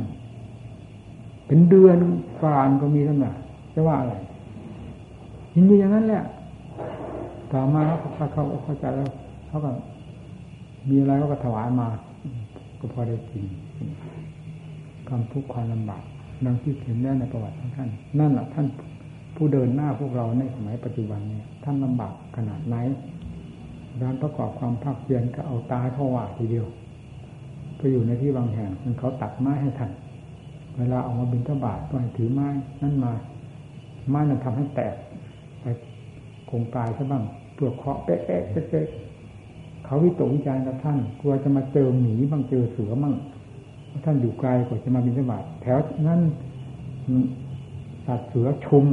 [1.48, 1.98] เป็นเดือน
[2.40, 3.32] ฟานก็มีท่านว่
[3.74, 4.16] จะว่าอะไร
[5.56, 6.24] ยินดีอย่างนั้นแหละ
[7.52, 9.10] ต่อมาแล้วเขาเขาเข้าใจแล้ว
[9.48, 9.72] เขาก็
[10.90, 11.88] มีอะไรเขาก็ถวายมา
[12.80, 13.46] ก็พอได้กิน
[15.08, 16.04] ความทุกข์ความลำบาก
[16.46, 18.68] ดังที่เห็นได้ในประวัติของท่าน นั่นแหละท่าน
[19.36, 22.76] ผู้เดินหน้าพวกเราในสมัยปัจจุบันเนี่ยท่านลำบากขนาดไหน
[24.02, 26.68] การประกอบความภาคเพียรก็เอาตาเข้าว่าทีเดียว
[27.78, 29.92] ไปอยู่ในที่บางแห่งมันเขาตัดไม้ให้ท่าน
[30.78, 32.50] เวลาออกมาบินทบาทก็ให้ถือไม้
[32.82, 33.14] นั่นมา
[34.10, 34.94] ไม้นั้นทำให้แตก
[35.62, 35.66] ไป
[36.50, 37.24] คงตายซะบ้าง
[37.56, 38.88] เปลือกเคาะเป๊ะเป๊ะเป๊ะ
[39.86, 43.14] เขาวิตกวิจารณ์กับท่าน กลัวจะมาเจอหมีบ้างเจอเสือบ้าง
[44.06, 46.22] ท่านอยู่ไกลกว่าจะมาบินทบาทแถวนั้น
[48.06, 48.86] สัตว์เสือชุม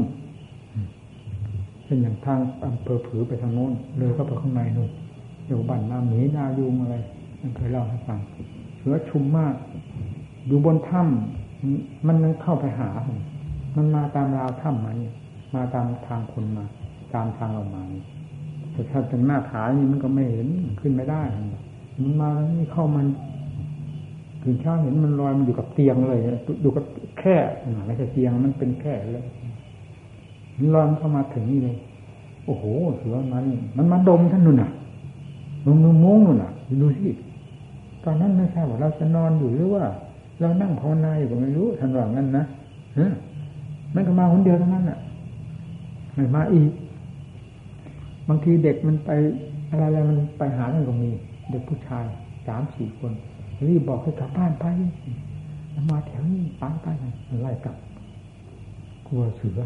[1.84, 4.90] เช่นอย่างทางอำเภอผือไปทางโน้นเลยเข้าไปข้างในนู่น
[5.46, 6.96] อยู่บ้านนาหมีนายุงอะไร
[7.40, 8.18] มันเคยเล่าให้ฟัง
[8.78, 9.54] เสือชุมมาก
[10.46, 11.43] อยู่บนถ้ำ
[12.06, 12.90] มันเข้าไปหา
[13.76, 14.98] มันมาตามราวถ้ำมัน
[15.54, 16.64] มาตามทางคนมา
[17.14, 17.82] ตามทางเรามา
[18.72, 20.48] แต่ถ้าเป็นหน้าผานี่มันก็ไม่เห็น
[20.80, 21.22] ขึ้นไม่ได้
[22.02, 23.06] มันมาแล้วนี่เข้ามัน
[24.42, 26.20] ถึงเช้าเห็นมันลอยมันอยู่กับเตียงเลย
[26.62, 26.84] อยู่กับ
[27.18, 27.36] แค่
[27.86, 29.26] ไม่ใช่เตียงมันเป็นแค่เลย
[30.56, 31.76] มันลอยเข้ามาถึงนี่เลย
[32.46, 32.64] โอ้โห
[32.96, 33.44] เสือมัน
[33.76, 34.70] มันมาดมท่านนู่นน่ะ
[35.64, 36.50] มึงมึงมุ้งนู่นน่ะ
[36.82, 37.08] ดูสิ
[38.04, 39.84] ตอนนั้นไม่ทราบว่าเราจะนอนอยู่หรือว่า
[40.40, 42.44] เรานั่งภาวนาอยู่ก็ไม่รู้ท่านว่างั้นนะ
[43.94, 44.98] มันก็มาคนเดียวเท่านั้นน่ะ
[46.14, 46.70] ไม่มาอีก
[48.28, 49.10] บางทีเด็กมันไป
[49.70, 51.10] อะไรอะไรมันไปหาท่านก็มี
[51.50, 52.04] เด็กผู้ชาย
[52.46, 53.12] สามสี่คน
[53.68, 54.64] รีบบอกให้กลับบ้านไป
[55.90, 56.86] มาแถวนี้ไปไป
[57.42, 57.76] ไล่กลับ
[59.06, 59.58] กลัวเสือ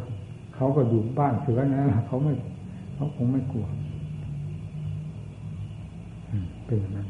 [0.54, 2.33] เขาก็อยู่บ้านเสือนะเขาไม่
[2.94, 3.66] เขาคงไม่กลัว
[6.66, 7.09] เป็นอย่างนั้น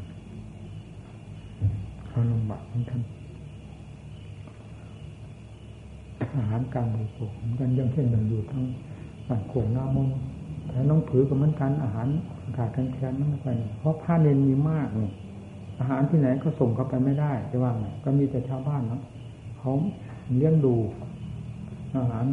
[2.07, 3.01] เขาลำบากของท่าน
[6.37, 8.63] อาหารการบริโภคเหมือนกันยังเช่นหนึ่งอยู่ทั้ง
[9.27, 10.07] บ้านโขงน้ามง
[10.67, 12.07] แต่น้องผือก็เหมือนกันอาหาร
[12.57, 13.47] ขาดกันแคลนนั่นไป
[13.79, 15.11] เพราะผ้าเนนมีมากนี่
[15.79, 19.01] อาหารที่ไหนก็ส่งเข้าไปไม่ได้จะว่าไงก็มีแต่ชาวบ้านเนาะ
[19.59, 19.73] เขา
[20.37, 20.75] เลี้ยงดู
[21.97, 22.25] อาหาร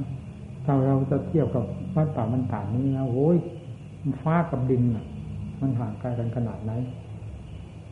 [0.65, 3.37] ถ้าเราจะเทียบกับวัดป่ามันต่างนี้นะโอ้ย
[4.23, 4.83] ฟ้ากับดิน
[5.61, 6.73] มันห่างไกลกันขนาดไหน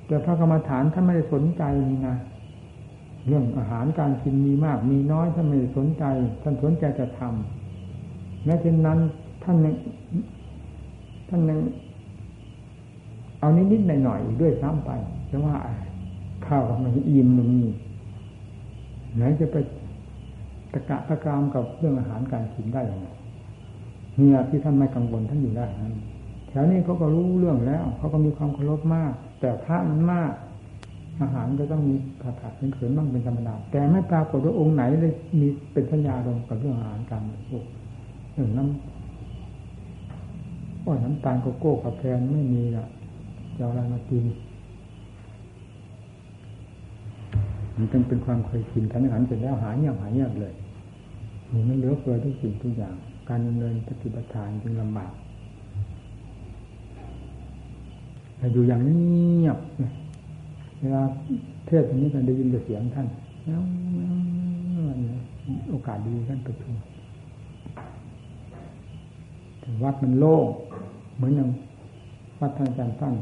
[0.06, 2.16] แต่พระกรรมฐานท่านไม่ได้สนใจนี่นะ
[3.26, 6.04] เรื่องอาหารการกินมีมากมีน้อยท่านไม่สนใจ
[6.42, 8.98] ท่านสนใจจะทำแม้เช่นนั้น
[9.44, 9.74] ท่านยัง
[11.28, 11.58] ท่านยัง
[13.40, 14.90] เอานิดๆหน่อยๆด้วยซ้ำไป
[15.28, 15.54] แต่ว่า
[16.46, 17.68] ข้าวมันอิ่มมันมี
[19.16, 19.56] ไหนจะไป
[20.72, 23.08] ตะกะตะกรามกับเรื่องอาหารการกินได้ยังไง
[24.16, 25.94] เนี่ยที่ท่านไม่กังวลท่านอยู่ได้นั้น
[26.48, 30.32] แถวนี้เขาก็รู้เรื่องแล้วเขาก็มีความเคารพมาก แต่พระมันมาก
[31.22, 37.64] อาหารก็ต้องมีขาดขาดเขินบ้างเป็นธรรมดาแต่ไม่ปรากฏว่าองค์ไหนเลยมีเป็นสัญญาลงกับเรื่องอาหารการบริโภค
[38.32, 38.74] เรื่งน้ำ
[40.84, 42.84] อ้อยน้ำตาลโกโก้กาแฟไม่มีละ
[43.56, 44.24] จะอะไรมากิน
[47.76, 50.52] มันเป็นเป็นความเคยชินทันหันเสร็จแล้วหายเงียบหายเงียบเลย
[51.52, 52.94] นี่มันเหลือเฟือทุกสิ่งทุกอย่าง
[53.28, 55.12] การดำเนินปฏิบัติทานจึงลำบาก
[58.38, 59.58] แต่อยู่อย่างเงียบ
[60.84, 61.02] วลา
[61.66, 63.06] เทศนี้กันได้ยินแต่เสียงท่าน
[63.44, 63.62] แล้ว
[65.70, 66.74] โอกาสดีท่านประชุม
[69.60, 70.44] แต่วัดมันโล่ง
[71.16, 71.48] เหมือนอย่าง
[72.40, 73.14] วัดท่านอาจารย์สั้น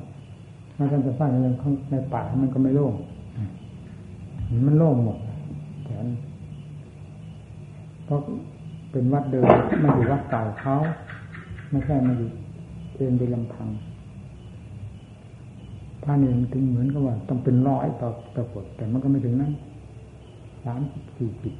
[0.76, 1.54] วัดท่านอาจารย์สั้นยัง
[1.90, 2.92] ในป่ามันก็ไม่โล่ง
[4.66, 5.18] มันโล่งหมด
[5.84, 6.06] แถน
[8.04, 8.18] เพราะ
[8.92, 9.46] เป็นวัดเดิม
[9.80, 10.74] ไม่อยู่วัดเก่าเขา
[11.70, 12.28] ไม่ใช่มาอยู่
[12.96, 13.68] เองโดยลำพัง
[16.02, 19.52] พระเนรถึงเหมือนกับว่า ต้องเป็นร้อยต่อต่อบทแต่มันก็ไม่ถึงนั้น
[20.64, 20.80] สาม
[21.16, 21.54] สี่สิบ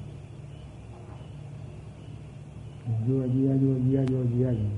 [3.07, 4.71] ยั่วเยียยั่วเยียยั่วเยียอยู่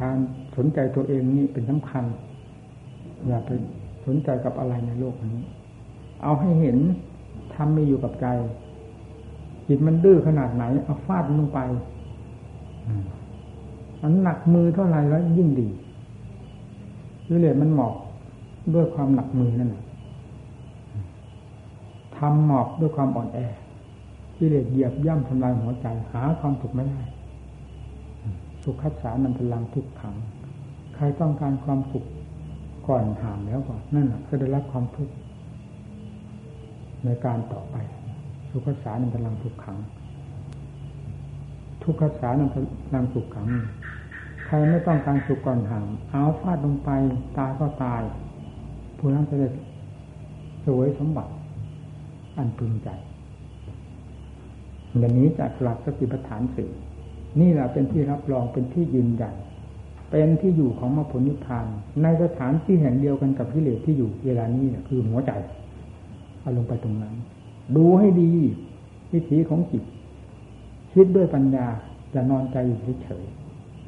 [0.00, 0.18] การ
[0.56, 2.04] สนใจตัวเองนี่เป็นสำคัญ
[3.26, 3.50] อย่าไป
[4.06, 5.40] สนใจกับอะไรในโลกนี้
[6.22, 6.78] เอาให้เห็น
[7.54, 8.26] ทำมีอยู่กับใจ
[9.68, 11.60] จิตมันดื้อขนาดไหน เอาฟาดลงไป
[14.02, 15.68] มันหนักมือเท่าไรแล้วยิ่งดี
[17.30, 17.94] วิเลศมันหมอบ
[18.74, 19.84] ด้วยความหนักมือนั่นแหละ
[22.16, 23.38] ทำหมอบด้วยความอ่อนแอ
[24.38, 27.00] วิเลศเหยียบย่ำทำลายหัวใจ หาความสุขไม่ได้
[28.62, 30.14] สุขัสสานันพลังทุกขัง
[30.94, 32.04] ใครต้องการความสุข
[32.88, 35.14] ก่อนหามแล้วก่อนนั่นแหละก็ได้รับความทุกข์
[37.04, 37.76] ในการต่อไป
[38.50, 39.76] สุขัสสานันพลังทุกขัง
[41.84, 42.56] ทุกขสานันพ
[42.94, 43.46] ลังทุกขัง
[44.46, 46.90] ใครไม่ต้องการสุขก่อนหามเอาฟาดลงไป
[47.38, 48.02] ตายก็ตาย
[48.98, 49.48] ผู้นั้นจะได้
[50.64, 51.32] สวยสมบัติ
[52.36, 52.88] อันพึงใจ
[54.98, 56.70] อย่างนี้จากหลักสติปัฏฐานสี่
[57.40, 59.34] นี่แหละเป็นที่รับรองเป็นที่ยืนยัน
[60.10, 61.66] เป็นที่อยู่ของมรรคผลนิพพาน
[62.02, 65.32] ในสถานที่แห่งเดียวกันกับพิเลที่อยู่เวลานี้คือหัวใจ
[66.40, 67.14] เอาลงไปตรงนั้น
[67.76, 68.30] ดูให้ดี
[69.12, 69.82] วิถีของจิต
[70.94, 71.66] คิดด้วยปัญญา
[72.14, 73.24] จะนอนใจอยู่เฉย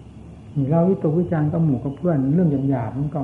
[0.03, 3.23] ๆเราวิตกวิจารณ์กับหมู่กับเพื่อนเรื่องหยาบๆมันก็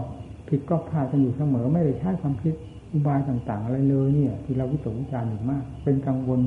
[0.48, 2.54] ผิดก็พลาดกันอยู่เสมอ ไม่ได้ใช้ความคิด
[2.92, 6.40] อุบายต่าง ๆ อะไรเลยเนี่ย ที่เราวิตกวิจารณ์อยู่มาก เป็นกังวล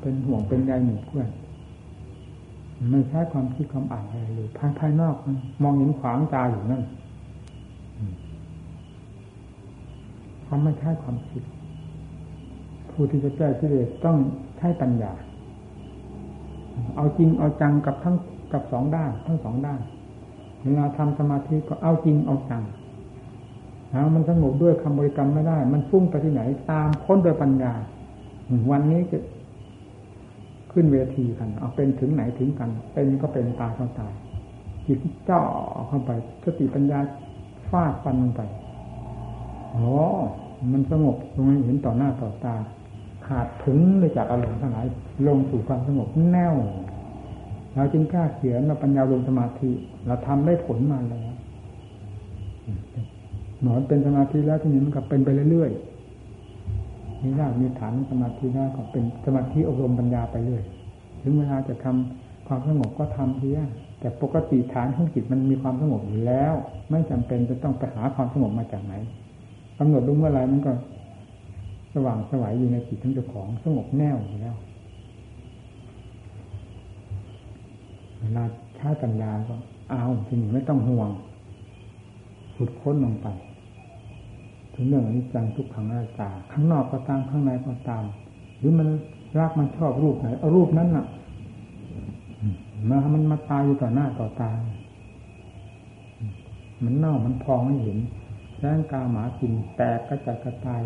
[0.00, 1.28] เป็นห่วงเป็นใยหมู่เพื่อน
[2.90, 5.16] ไม่ใช้ความคิดความอ่านอะไรเลยภายภายนอก
[5.62, 6.82] มองเห็นขวางตาอยู่นั่น
[10.44, 11.42] เขาไม่ใช้ความคิด
[12.90, 14.16] ผู้ที่จะแก้กิเลสต้อง
[14.58, 15.12] ใช้ปัญญา
[16.96, 18.16] เอาจริงเอาจังกับทั้ง
[18.52, 19.80] กับสองด้านทั้งสองด้าน
[20.62, 22.62] เวลาทำสมาธิก็เอาจริงเอาจัง
[23.90, 27.72] แล้วมันสงบด้วยคำบริกรรมไม่ได้ มันฟุ้งไปที่ไหน ตามค้นโดยปัญญา
[28.70, 29.18] วันนี้จะ
[30.72, 34.12] ขึ้นเวทีกัน เอาเป็นถึงไหนถึงกัน เป็นก็เป็นตายก็ตาย
[34.86, 35.40] จิตเจ่อ
[35.88, 36.10] เข้าไป
[36.44, 36.98] สติปัญญา
[37.70, 38.40] ฟาดฟันลงไป
[39.74, 39.90] อ๋อ
[40.72, 42.54] มันสงบตรงนี้เห็นต่อหน้าต่อตา
[43.26, 44.86] ขาดถึงเลยจากอารมณ์ทั้งหลาย
[45.28, 46.54] ลงสู่ความสงบแน่ว
[47.74, 49.70] เราจึงกล้าเขียนเราปัญญาลงสมาธิ
[50.06, 51.32] เราทำได้ผลมาแล้ว
[53.62, 60.62] หนอนเป็นสมาธิแล้วที่นี้มันก็เป็นไปเรื่อยๆมีรากมีฐานสมาธิได้ก็เป็นสมาธิอบรมปัญญาไปเรื่อย
[61.22, 63.60] ถึงเวลาจะทำความสงบก็ทำเพีย
[64.00, 66.54] แต่ปกติฐานของจิตมันมีความสงบอยู่แล้ว
[66.90, 68.94] ไม่จำเป็นจะต้องไปหาความสงบมาจากไหน
[69.78, 70.72] กำหนดรู้เมื่อไรมันก็
[71.96, 74.56] สว่างสวัยอยู่ในจิตทั้งเจ้าของสงบแน่วอยู่แล้ว
[78.18, 78.44] เวลา
[78.76, 79.54] ใช้ปัญญาก็
[79.90, 81.10] เอาทีนี้ไม่ต้องห่วง
[82.56, 83.26] ขุดค้นลงไป
[84.74, 88.04] ถึงเรื่องอนิจจังทุกขังอนัตตาข้างนอกก็ตามข้างในก็ตาม
[88.58, 88.88] หรือมัน
[89.38, 91.06] รักมันชอบรูปไหนเอารูปนั้นน่ะ
[92.90, 94.50] มามันมาตายอยู่ต่อหน้าต่อตา
[96.84, 97.98] มันเน่ามันพองไม่เห็น
[98.58, 100.82] แรงกาหมากินแตกกระจายกระตาย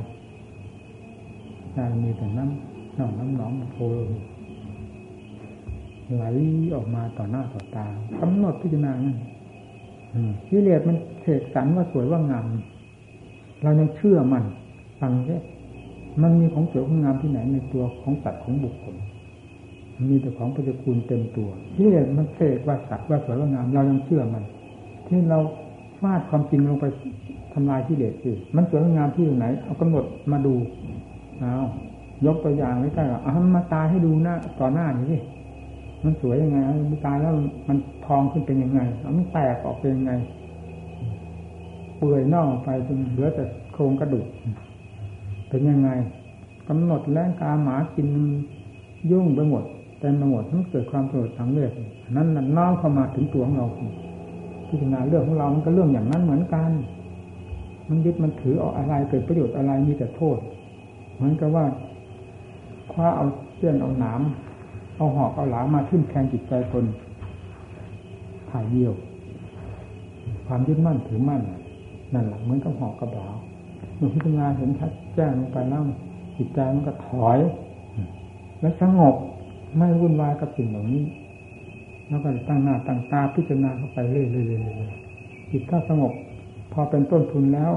[1.72, 3.88] ใจมีแต่น้ำน้ำน้ำหนองโผล่
[6.14, 6.24] ไหล
[6.74, 7.87] ออกมาต่อหน้าต่อตา
[8.20, 9.16] กำหนดพิจารณานั่น
[10.48, 12.44] กิเลสมันเสกสรรว่าสวยว่างาม
[13.62, 14.44] เรายังเชื่อมัน
[15.00, 15.37] ฟังแค่
[16.22, 18.96] มันมีของสวยของงามที่ไหนในตัวของสัตว์ของบุคคล
[20.09, 24.44] มีแต่ของปฏิกูลเต็มตัวที่มันเสกว่าสัตว์ว่าสวยว่างาม เรายังเชื่อมัน
[25.06, 25.38] ที่เรา
[26.00, 26.87] ฟาดความจริงลงไป
[27.52, 30.54] ทำลายที่เด็ดสิมันสวยงามที่อยู่ไหน เอากำหนดมาดู
[31.40, 31.55] เอา
[32.26, 35.18] ยกตัวอย่างไม่ใช่หรอเอามาตายให้ดูหน้าต่อหน้านี่สิ
[36.05, 36.59] มันสวยยังไง
[36.90, 37.33] มันตายแล้ว
[37.68, 38.81] มันทองขึ้นเป็นยังไง
[39.16, 40.12] มันแตกออกเป็นยังไง
[41.98, 44.26] เปื่อยน่องไปจนเหลือแต่โครงกระดูก
[45.48, 45.90] เป็นยังไง
[46.68, 48.09] กำหนดแรงกาหมากิน
[49.11, 49.64] ยุ่งไปหมด
[50.00, 51.72] เต็มไปหมดมันเกิดความโกรธสังเวช
[52.16, 53.66] นั้นน้อมเข้ามาถึงตัวของเรา
[54.68, 56.70] พิจารณาเรื่องของเรามันก็เรื่องอย่างนั้นเหมือนกัน
[57.88, 60.38] มันยึดมันถือเอาอะไรเกิดประโยชน์อะไรมีแต่โทษ
[61.20, 61.66] เหมือนกับว่า
[62.92, 64.20] คว้าเอาเสื้อเอาหนาม
[64.96, 66.85] เอาหอกเอาหลามาขึ้นแทนจิตใจคน
[68.50, 68.92] ถ่ายเดียว
[70.46, 71.42] ความยึดมั่นถือมั่น
[72.14, 73.26] นั่นแหละเหมือนกับหอกกระบา
[73.96, 75.83] เมื่อพิจารณาเห็นชัดแจ้งลงไปแล้ว
[76.37, 77.38] จิตใจมันก็ถอย
[78.61, 79.14] และสงบ
[79.76, 81.02] ไม่วุ่นวายกับสิ่งเหล่านี้
[82.09, 86.12] แล้วก็ตั้งหน้าตั้งตาพิจารณาเข้าไปเรื่อยๆจิตถ้าสงบ
[86.72, 87.72] พอเป็นต้นทุนแล้ว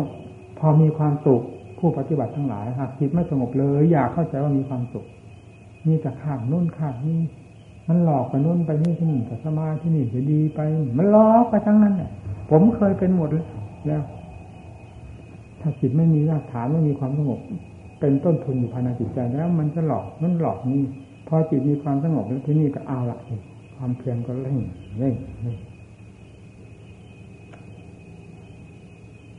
[0.60, 1.41] พอมีความสุข
[1.86, 5.06] ผู้ปฏิบัติทั้งหลายหากจิตไม่สงบเลย อยากเข้าใจว่ามีความสุข
[5.88, 7.19] มีแต่ขาดนู่นขาดนี่
[7.89, 10.60] มันหลอกไปนู่นไปนี่ที่นี่แต่สมาที่นี่จะดีไป
[10.98, 12.12] มันหลอกไปทั้งนั้นแหละ
[12.50, 13.30] ผมเคยเป็นหมด
[13.88, 14.04] แล้ว
[15.62, 17.39] ถ้าจิตไม่มีรากฐานไม่มีความสงบ
[18.00, 20.84] เป็นต้นทุนอยู่ภายในจิตใจแล้ว มันจะหลอกมันหลอกนี่
[21.28, 23.17] พอจิตมีความสงบแล้วที่นี่ก็เอาละ
[23.76, 24.60] ความเพียรก็เร่ง
[25.00, 25.15] เร่ง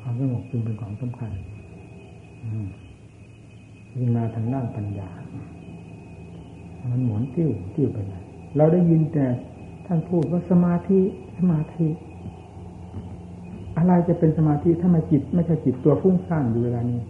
[0.01, 1.33] ความสงบจึงเป็นของสำคัญ
[3.99, 5.09] ยิ่งมาทางด้านปัญญา
[6.91, 8.15] มันหมุนติ้วติ้วไปไหน
[8.57, 9.27] เราได้ยินแต่
[9.87, 11.01] ท่านพูดว่าสมาธิ
[11.39, 11.87] สมาธิ
[13.77, 17.01] อะไรจะเป็นสมาธิถ้าไม่จิต ไม่ใช่จิตตัวฟุ้งซ่านอยู่เวลานี้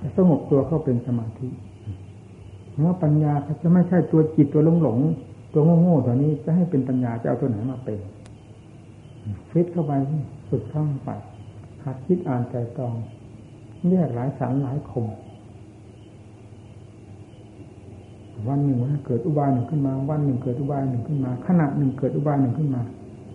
[0.00, 1.48] จะสงบตัวเข้าเป็นสมาธิ
[2.78, 4.98] เมื่อปัญญาจะไม่ใช่ตัวจิตตัวหลงหลง
[5.52, 7.98] ตัวโง่ๆตัวนี้จะให้เป็นปัญญาจะเอาตัวไหนมาเป็น
[9.50, 9.92] ฟิตเข้าไป
[10.48, 11.10] ฝึกเข้าไป
[11.84, 12.94] หัดคิดอ่านใจตอง
[13.88, 15.06] แยกหลายสารหลายคม
[18.48, 22.82] วันหนึ่งเกิดอุบายหนึ่งขึ้นมา วันหนึ่งเกิดอุบายหนึ่งขึ้นมาขณะหนึ่งเกิดอุบายหนึ่งขึ้นมา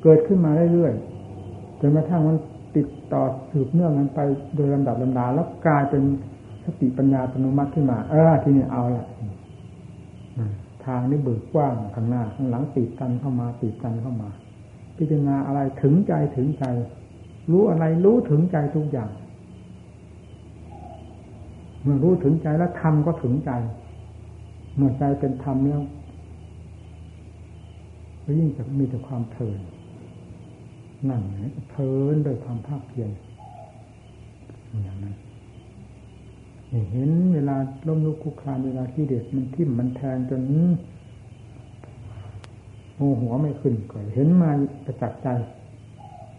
[0.03, 2.37] เกิดขึ้นมาเรื่อยๆจนกระทั่งมัน
[2.75, 4.19] ติดต่อสืบเนื่องกันไป
[4.55, 6.03] โดยลำดับลำดาแล้วกลายเป็น
[6.65, 9.05] สติปัญญาอัตโนมัติขึ้นมา เออทีนี้เอาละ
[10.85, 14.29] ทางนี้เบิกกว้างข้างหน้าข้างหลังติดกันเข้ามาติดกันเข้ามา
[14.97, 16.63] พิจารณาอะไรถึงใจถึงใจ
[17.51, 19.09] รู้อะไรรู้ถึงใจทุกอย่าง
[21.85, 23.51] เมื่อรู้ถึงใจแล้วทำก็ถึงใจ
[24.75, 25.81] เมื่อใจเป็นธรรมแล้ว
[28.39, 29.59] ยิ่งจะมีแต่ความเพลิน
[31.09, 31.21] นั่น
[31.69, 33.09] เพลินโดยความภาคเพียร
[34.83, 35.15] อย่างนั้น
[36.91, 37.55] เห็นเวลา
[37.87, 40.41] ล้มลุกคุกคลานเวลาที่เด็ดมันทิ่มมันแทงจน
[42.95, 44.49] โมหัวไม่ขึ้นก่อยเห็นมา
[44.85, 45.27] ประจักษ์ใจ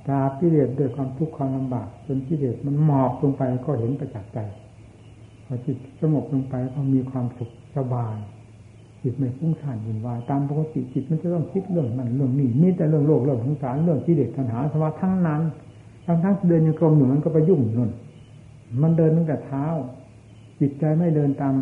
[0.08, 4.38] ตาพิเรศด้วยความทุกข์ความลำบากจนพิเรศมันหมอบลงไปก็เห็นประจักษ์ใจ
[5.46, 8.16] พอจิตสงบลงไปก็มีความสุขสบาย
[9.02, 15.42] จิตไม่ฟุ้งซ่านวุ่นวายตามปกติจิตมันจะต้องคิดเรื่องนั้นเรื่องนี้มีแต่เรื่องโลกเรื่องสงสารเรื่องที่เด็กปัญหาสวัสดิ์ทั้งนั้น
[16.06, 17.90] ทั้งทั้งเดินยังกลมอยู่มันก็ไปยุ่งนุ่น
[18.82, 19.64] มันเดินตั้งแต่เท้า
[20.60, 21.54] จิตใจไม่เดินตาม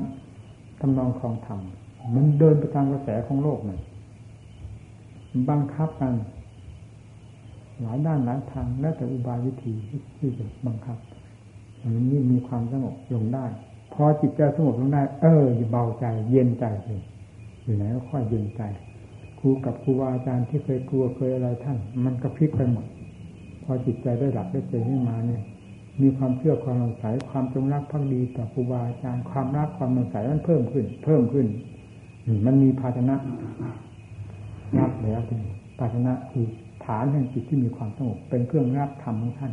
[0.81, 1.61] ทำนองของธรรม
[2.15, 3.79] มันเดินไปตามกระแสของโลกมัน
[5.51, 6.15] บังคับกัน
[7.83, 9.75] หลายด้านหลายทางแล้วแต่อุบายวิธี
[10.19, 10.99] ที่จะบังคับ
[11.83, 13.45] มันนี่มีความสงบลงได้
[13.95, 17.01] พอจิตใจสงบลงได้ เอออย่เบาใจเย็นใจเลย
[17.63, 18.63] อยู่ไหนก็ค่อยเย็นใจ
[19.39, 22.87] ครูกับครูบาอาจารย์ที่เคยกลัวเคยอะไรท่าน มันก็พลิกไปหมด
[23.63, 25.43] พอจิตใจได้หลับได้ใจขึ้นมาเนี่ย
[26.01, 31.47] มีความเชื่อความสงสัยความจงรักภักดีต่อครูบาอาจารย์ความรักความสงสัยนั้นเพิ่มขึ้น เพิ่มขึ้น
[32.47, 33.17] มันมีภาชนะ
[34.79, 35.35] รับแล้วที
[35.79, 36.47] ภาชนะคือ
[36.85, 39.53] ฐานแห่งจิตที่มีความสงบเป็นเครื่องรับธรรมของท่าน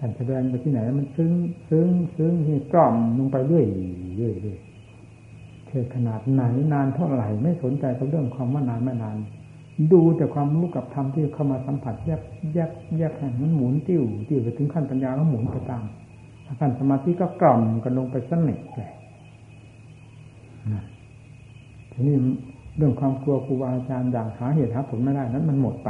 [0.00, 1.32] ท่านแสดงไปที่ไหน มันซึ้ง
[1.70, 3.66] ซึ้งซึ้งที่กล่อมลงไปเรื่อย
[4.16, 4.58] เรื่อยเรื่อย
[5.66, 9.16] เทศขนาดไหนนานเท่าไหร่ไม่สนใจกับเรื่องความว่านานไม่นาน
[9.92, 12.20] ดูแต่ความรู้กับธรรมที่เข้ามาสัมผัสแยก
[12.54, 15.84] แยกแยกแห่งมันหมุนติ้วติ้วไปถึงขั้นปัญญาก็หมุนไปตาม
[16.60, 18.90] ขั้นสมาธิก็กล่อมกันลงไปสนิทเลย
[21.92, 22.16] ทีนี้
[22.76, 25.88] เรื่องความกลัวครูบาอาจารย์อย่างหาเหตุหาผลไม่ได้นั้นมันหมดไป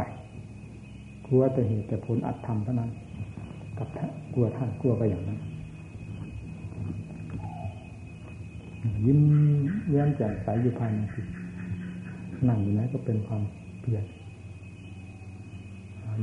[1.26, 2.90] กลัวแต่เหตุแต่ผลอัดทำเท่านั้น
[3.80, 3.88] กับ
[4.34, 5.38] กลัวท่านกลัวไปอย่างนั้น
[9.04, 9.20] ยิ้ม
[9.90, 11.26] แย้มแจ่มใสอยู่ภายในจิต
[12.48, 13.42] นั่งอยู่ไหนก็เป็นความ
[13.80, 14.04] เปลี่ยน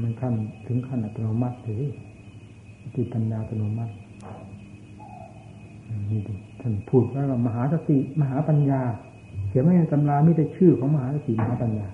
[0.02, 0.34] มันขั้น
[0.68, 1.82] ถึงขั้นอัตโนมัติหรือ
[2.96, 3.94] ติปัญญาอัตโนมัติ
[6.10, 8.82] นี่ดูท่านพูดว่ามหาสติมหาปัญญา
[9.50, 11.88] เขียนไว้ในตำรามีแต่ชื่อของมหาสติมหาปัญญา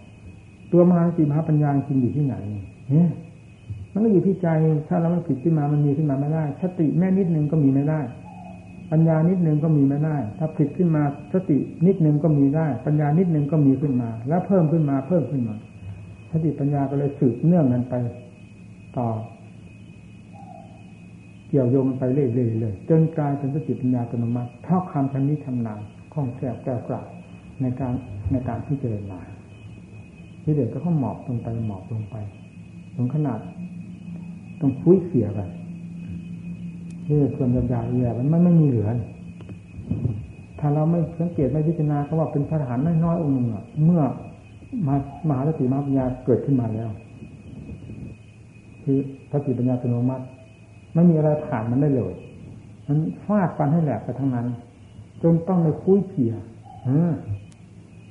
[0.72, 3.10] ตัวมหาสติมหาปัญญาจริงอยู่ที่ไหนเนี่ย
[3.94, 4.48] มันก็อยู่ที่ใจ
[4.88, 8.00] ถ้าเราไม่ผิดขึ้นมามันมีขึ้นมาไม่ได้สติแม่นิดนึงก็มีไม่ได้
[8.92, 11.04] ปัญญานิดนึงก็มีไม่ได้ ถ้าผิดขึ้นมา
[11.34, 15.56] สตินิดนึงก็มีได้ ปัญญานิดนึงก็มีขึ้นมา แล้วเพิ่มขึ้นมาเพิ่มขึ้นมา
[16.32, 17.94] สติปัญญาก็เลยสืบเนื่องกันไป
[18.98, 19.08] ต่อ
[21.50, 25.80] เกี่ยวโยงไปเรื่อยๆเลยจนกลายเป็นสติปัญญาอัตโนมัติเท่าคำชนิดทำนาน
[26.14, 27.02] คล่องแคล่วแก้วกล้า
[27.62, 27.94] ในการ
[28.32, 29.22] ในการที่เจริญมา
[30.44, 32.16] ที่เด็กก็เขาหมอบลงไปหมอบลงไป
[32.96, 33.40] ถึงขนาด
[34.64, 35.40] ต้องคุยเสียไป
[37.08, 38.90] นี่ส่วนยาวๆแย่มันไม่มีเหลือ
[40.60, 43.48] ถ้าเราไม่สังเกตไม่พิจารณาก็ว่าเป็นพระทหารน้อยๆองค์หนึ่ง
[43.86, 44.02] เมื่อ
[44.88, 44.96] มา
[45.28, 46.90] มหาสติมหาปัญญาเกิดขึ้นมาแล้ว
[48.84, 48.98] คือ
[49.32, 50.26] สติปัญญาอัตโนมัติ
[50.94, 52.14] ไม่มีอะไรผ่านมันได้เลย
[52.88, 54.48] มันฟาดฟันให้แหลกไปทั้งนั้น
[55.24, 56.34] จนต้องในคุยเขี่ย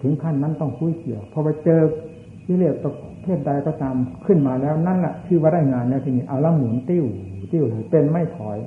[0.02, 1.80] ถึงขั้นนั้นต้องคุยเขี่ยพอไปเจอ
[2.44, 2.92] ที่เรียกประ
[3.22, 3.96] เภทใดก็ตาม
[4.26, 7.04] ขึ้นมาแล้วนั่นแหละชื่อว่าได้งานแล้วทีนี้เอาล่ะหมุนติ้ว
[7.52, 8.58] ติ้วเป็นไม่ถอย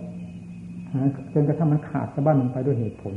[1.34, 3.16] จนกระทั่งมันขาดสะบั้นลงไปด้วยเหตุผล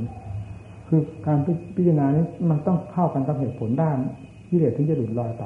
[0.89, 1.39] คือการ
[1.75, 3.97] พิจารณานี้มันต้องเข้ากันกับเหตุผลด้าน
[4.47, 5.43] ที่เหลือถึงจะหลุดลอยไป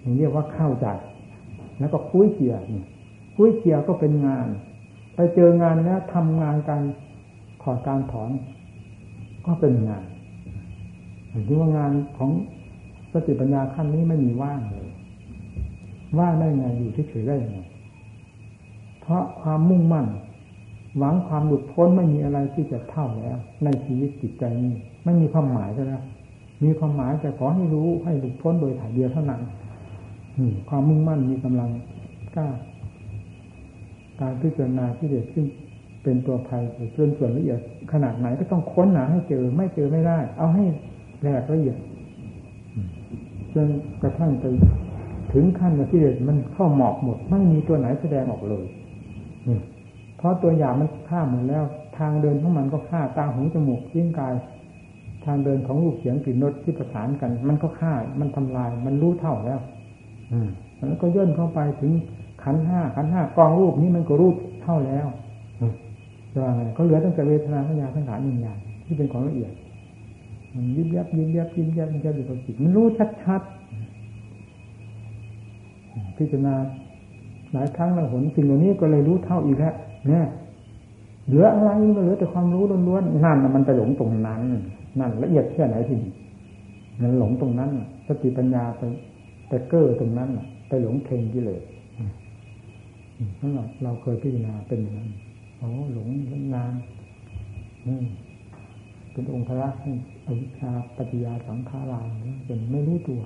[0.00, 0.86] อย่างเรียกว่าเข้าใจ
[1.78, 2.60] แล้วก็คุ้ยเกียร์
[3.36, 4.46] คุ้ยเกียร์ก็เป็นงาน
[5.14, 6.82] ไปเจองานแล้วทำงานการ
[7.62, 8.30] ถอดการถอน
[9.46, 10.04] ก็เป็นงาน
[11.30, 12.30] เห็นว่างานของ
[13.12, 14.89] สติปัญญาขั้นนี้ไม่มีว่างเลย
[16.18, 17.58] ว่าได้ไงอยู่เฉยๆได้ยังไง
[19.00, 20.06] เพราะความมุ่งมั่น
[20.98, 26.02] หวังความหลุดพ้นไม่มีอะไรที่จะเท่าแล้ว ในชีวิตจิตใจนี้ไม่มีความหมายแล้ว
[26.64, 29.40] มีความหมายแต่ขอให้รู้ให้หลุดพ้นโดยถ่ายเดียวเท่านั้น
[30.68, 31.70] ความมุ่งมั่นมีกำลัง
[32.36, 32.48] กล้า
[34.20, 35.46] การพิจารณาที่เด็ดซึ่ง
[36.02, 36.62] เป็นตัวภัย
[36.94, 37.60] ส่วนส่วนละเอียด
[37.92, 40.64] ขนาดไหนก็ต้องค้นหาให้เจอ ไม่เจอไม่ได้ เอาให้
[41.20, 41.76] แหลกละเอียด
[43.54, 43.68] จน
[44.02, 44.44] กระทั่งไป
[45.32, 48.66] ถึงขั้นที่เด็ดมันเข้าหมอกหมด ไม่มีตัวไหนแสดงออกเลย
[50.16, 51.64] เพราะตัวอย่างมันฆ่าหมดแล้ว
[51.98, 54.34] ทางเดินของมันก็ฆ่าตาหูจมูกลิ้นกาย
[55.24, 59.60] ทางเดินของรูปเสียงกลิ่นรสที่ประสานกัน มันก็ฆ่ามันทำลาย มันรู้เท่าแล้ว
[60.32, 61.92] อืมแล้วก็ย่นเข้าไปถึง
[62.42, 65.06] ขันห้าขันห้ากองรูปนี้มันก็รูปเท่าแล้ว
[66.32, 69.52] จะว่าไงก็เหลือตั้งแต่เวทนาสัญญาสังขารหนึ่งอย่างที่เป็นของละเอียด
[70.54, 72.86] มันยิบยับยิบยับยิบยับยิบยับอยู่กับจิตมันรู้
[73.24, 73.59] ชัดๆ
[76.16, 76.54] พิจารณา
[77.52, 79.74] หลายครั้งหลายหนสิ่งเหล่านี้ก็เลยรู้เท่าอีกแล้ว
[80.08, 80.26] เนี่ย
[81.26, 84.40] เหลืออะไรก็เหลือแต่ความรู้ล้วนๆนั่นมันไปหลงตรงนั้น
[85.00, 85.96] นั่นละเอียดแค่ไหนที่
[87.02, 87.70] มันหลงตรงนั้น
[88.06, 88.82] สติปัญญาไป
[89.48, 90.28] ไปเก้อตรงนั้น
[90.68, 91.62] ไปหลงเพ่งกิเลส
[93.40, 95.10] นั่นเราเคยพิจารณาเป็นอย่างนั้น
[95.58, 96.08] โอ้หลง
[96.54, 96.72] นาน
[99.12, 99.68] เป็นองค์พระ
[100.26, 102.00] อวิชชาปัจจยาสังขารา
[102.46, 103.20] เป็นไม่รู้ตัว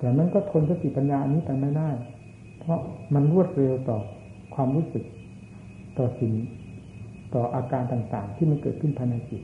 [0.00, 1.90] แต่มันก็ทนสติปัญญาอันนี้ไปไม่ได้
[2.60, 2.80] เพราะ
[3.14, 3.98] มันรวดเร็วต่อ
[4.54, 5.04] ความรู้สึก
[5.98, 6.32] ต่อสิ่ง
[7.34, 9.42] ต่ออาการต่างๆ ที่มันเกิดขึ้นภายในจิต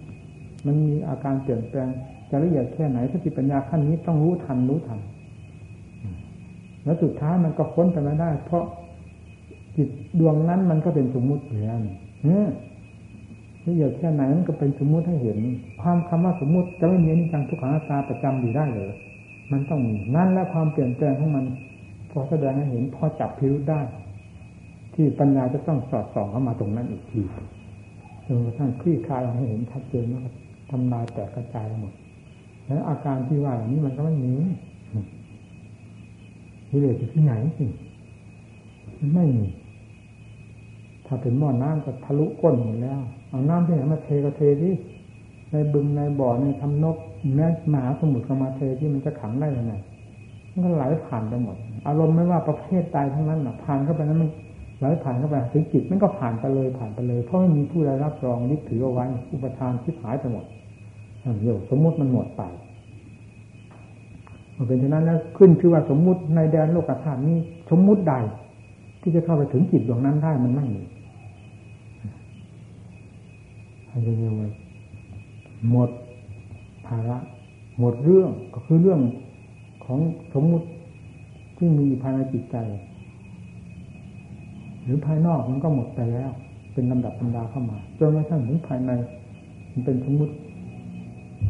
[0.67, 1.89] มันมีอาการเปลี่ยนแปลง
[2.31, 5.01] จะละเอียดแค่ไหนสติปัญญาขั้นนี้ต้องรู้ทันรู้ทัน
[6.85, 8.65] แล้วสุดท้ายมันก็พ้นไปไม่ได้ เพราะ
[9.77, 9.89] จิต
[10.21, 11.81] ดวงนั้นมันก็เป็นสมมุติเหมือน
[12.25, 12.47] เนี่ย
[13.67, 15.39] ละเอียดแค่ไหนมันก็เป็นสมมุติให้เห็น
[15.83, 18.91] ความคำว่าสมมุติจะไม่มีนิจังทุกขังตาประจำอยู่ได้เลย
[19.53, 21.45] มันต้องมีนั่นและความเปลี่ยนแปลงของมัน
[22.11, 23.81] พอแสดงให้เห็นพอจับพิรุธได้
[24.95, 27.21] ที่ปัญญาจะต้องสอดส่องเข้ามาตรงนั้นอีกที
[28.27, 30.21] จนกระทั่งคลี่คลายให้เห็นชัดเจนแล้ว
[30.71, 31.93] ทำลายแตกกระจายหมด
[32.67, 34.35] แล้วอาการที่ว่าอย่างนี้มันก็ไม่มี
[36.71, 37.67] กิเลสอยู่ที่ไหนสิ
[39.15, 39.47] ไม่มี
[41.07, 44.75] ถ้าเป็นหม้อน้ำก็ทะลุก้นหมดแล้ว เอาน้ำที่ไหนมาเทก็เทที่
[45.53, 46.97] ในบึงในบ่อในทำนก
[47.35, 49.74] แม้มหาสมุทรกมาเทที่มันจะขังได้ยังไง
[50.53, 51.57] มันก็ไหลผ่านไปหมด
[51.87, 54.31] อารมณ์ไม่ว่าประเภทใดทั้งนั้นผ่านเข้าไปนั้นมัน
[54.79, 60.45] ไหลผ่านเข้าไปถึงจิตมันก็ผ่านไปเลยผ่านไปเลยเพราะไม่มีผู้ใดรับรองยึดถือเอาไว้อุปทานที่หายไปหมด
[61.41, 62.43] เดี๋ยวสมมติมันหมดไป
[64.57, 67.37] มันเป็นฉะนั้นแล้วขึ้นชื่อว่าสมมุติในแดนโลกธาตุนี้
[67.70, 68.14] สมมุติใด
[69.01, 70.83] ที่จะเข้าไปถึงจิตดวงนั้นได้มันไม่มี
[73.91, 74.33] อะไรเงี้ย
[75.70, 75.91] หมด
[76.87, 77.18] ภาระ
[77.78, 79.01] หมดเรื่องก็คือเรื่อง
[79.84, 79.99] ของ
[80.34, 80.66] สมมุติ
[81.57, 82.57] ที่มีภายในจิตใจ
[84.82, 86.30] หรือภายนอกมันก็หมดไปแล้ว
[86.72, 88.91] เป็นลำดับลำดาเข้ามาจนกระทั่งถึงภายใน
[89.72, 90.34] มันเป็นสมมุติ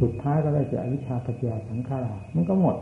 [0.01, 2.77] สุดท้ายก็ได้จากอวิชชาปัจจยสังขารามันก็หมด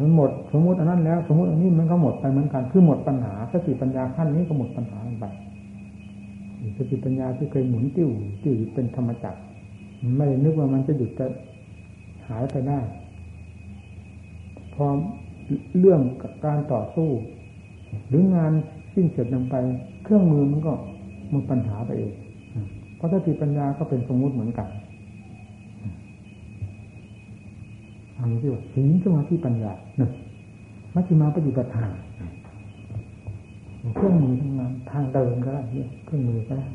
[0.00, 5.26] มันหมดสมมติอันนั้นแล้ว สมมติอันนี้มันก็หมดไปเหมือนกันคือหมดปัญหาสติปัญญาขั้นนี้ก็หมดปัญหาไป
[6.78, 8.08] สติปัญญาที่เคยหมุนติ้ว
[8.42, 9.40] ติ้วเป็นธรรมจักร
[10.16, 11.26] ไม่ได้นึกว่ามันจะหยุดจะ
[12.28, 12.80] หายไปได้
[14.74, 14.84] พอ
[15.78, 16.00] เรื่อง
[16.44, 17.08] การต่อสู้
[18.08, 18.52] หรืองาน
[18.94, 19.54] สิ้นเสร็จลงไป
[20.04, 20.72] เครื่องมือมันก็
[21.30, 22.12] หมดปัญหาไปเอง
[22.96, 24.68] เพราะสติปัญญาก็เป็นสมมุติเหมือนกัน
[28.18, 30.10] อันนี้ที่ว่าศีลสมาธิปัญญาหนึ่ง
[30.94, 31.86] มัชฌิมาปฏิปทา
[33.96, 35.62] เครื่องมือทั้งนั้นทางเดินก็ได้
[36.04, 36.66] เครื่องมือก็ได้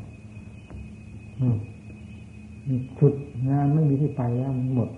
[2.98, 3.14] สุด
[3.50, 4.88] งานไม่มีที่ไปแล้วหมด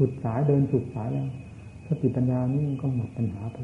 [0.00, 1.28] สุดสายเดินสุดสายแล้ว
[1.86, 3.58] สติปัญญานี่ก็หมดปัญหาไป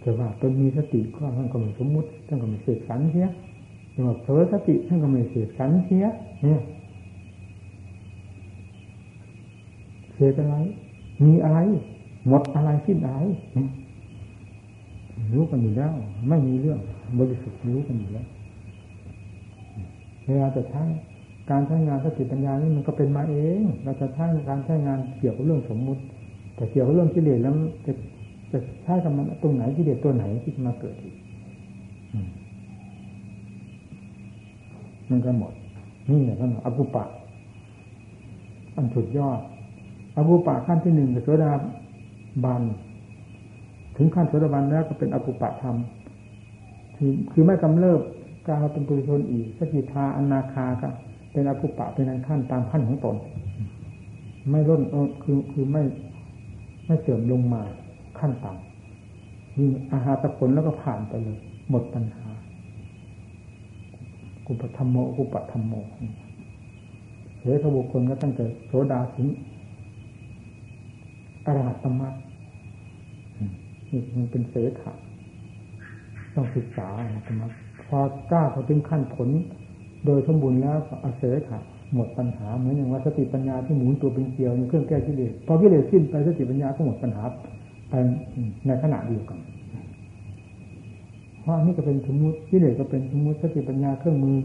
[0.00, 3.28] แต่ว่าตนมีสติก็ท่านก็ไม่สมมุติท่านก็ไม่เสกสรรเสีย
[3.92, 6.04] แต่ว่าเผลอสติท่านก็ไม่เสกสรรเสีย
[6.42, 6.60] เนี่ย
[10.12, 10.56] เสียอะไร
[11.24, 11.58] มีอะไร
[12.28, 13.18] หมดอะไรสิ้นอะไร
[15.34, 15.92] รู้กันอยู่แล้ว
[16.28, 16.80] ไม่มีเรื่อง
[17.18, 18.26] บริสุทธิ์รู้กันอยู่แล้ว
[20.24, 20.82] เวลาจะใช้
[21.50, 26.02] การใช้งานสติปัญญานี่มันก็เป็นมาเอง เราจะใช้การใช้งานเกี่ยวกับเรื่องสมมุติ
[26.56, 27.54] แต่เกี่ยวกับเรื่องกิเลสแล้ว
[27.86, 27.92] จะ
[28.52, 31.14] จะใช้กับมันตรงไหนกิเลสตัวไหนที่มาเกิดอีก
[35.10, 35.52] มันก็หมด
[36.10, 37.04] นี่แหละท่านอกุปะ
[38.76, 39.40] อันสุดยอด
[40.16, 41.52] อากุปะขั้นที่หนึ่งโสดา
[42.44, 42.62] บัน
[43.96, 45.76] ถึงขั้นโสดาบันแล้วก็เป็นอกุปะธรรม
[46.96, 48.00] คือคือไม่กำเริบ
[48.46, 50.88] กลายเป็นปุถุชนอีกสกิทาอนาคาก็
[51.32, 53.16] เป็นอกุปะเป็นอันขั้นตามขั้นของตน
[54.50, 54.82] ไม่ร่น
[55.22, 55.82] คือคือไม่
[56.86, 57.62] ไม่เสื่อมลงมา
[58.18, 61.38] ขั้นต่ำมีอาหารตะผลแล้วก็ผ่านไปเลย
[61.70, 62.26] หมดปัญหา
[64.46, 65.72] กุปธรรมโมกุปธรรมโม
[67.40, 69.26] เหตุบุคคลก็ตั้งแต่โสดาถึง
[71.44, 72.14] อรหัตมรรค
[73.90, 74.92] นี่มันเป็นเสขะ
[76.34, 77.52] ต้องศึกษาอรหัตมรรค
[77.82, 77.98] พอ
[78.30, 79.28] กล้าพอถึงขั้นผล
[80.06, 81.58] โดยสมบูรณ์แล้วก็อเสขะ
[81.94, 87.22] หมดปัญหาเหมือนอย่างว่าสติปัญญาที่หมุนตัวเป็นเกลียวในเครื่องแก้กิเลสพอกิเลสสิ้นไปสติปัญญาก็หมดปัญหา
[87.90, 87.94] ไป
[88.66, 89.38] ในขณะเดียวกัน
[91.42, 94.36] เพราะนี่ก็เป็นสมมติกิเลสก็เป็นสมมติสติปัญญาเครื่องมือ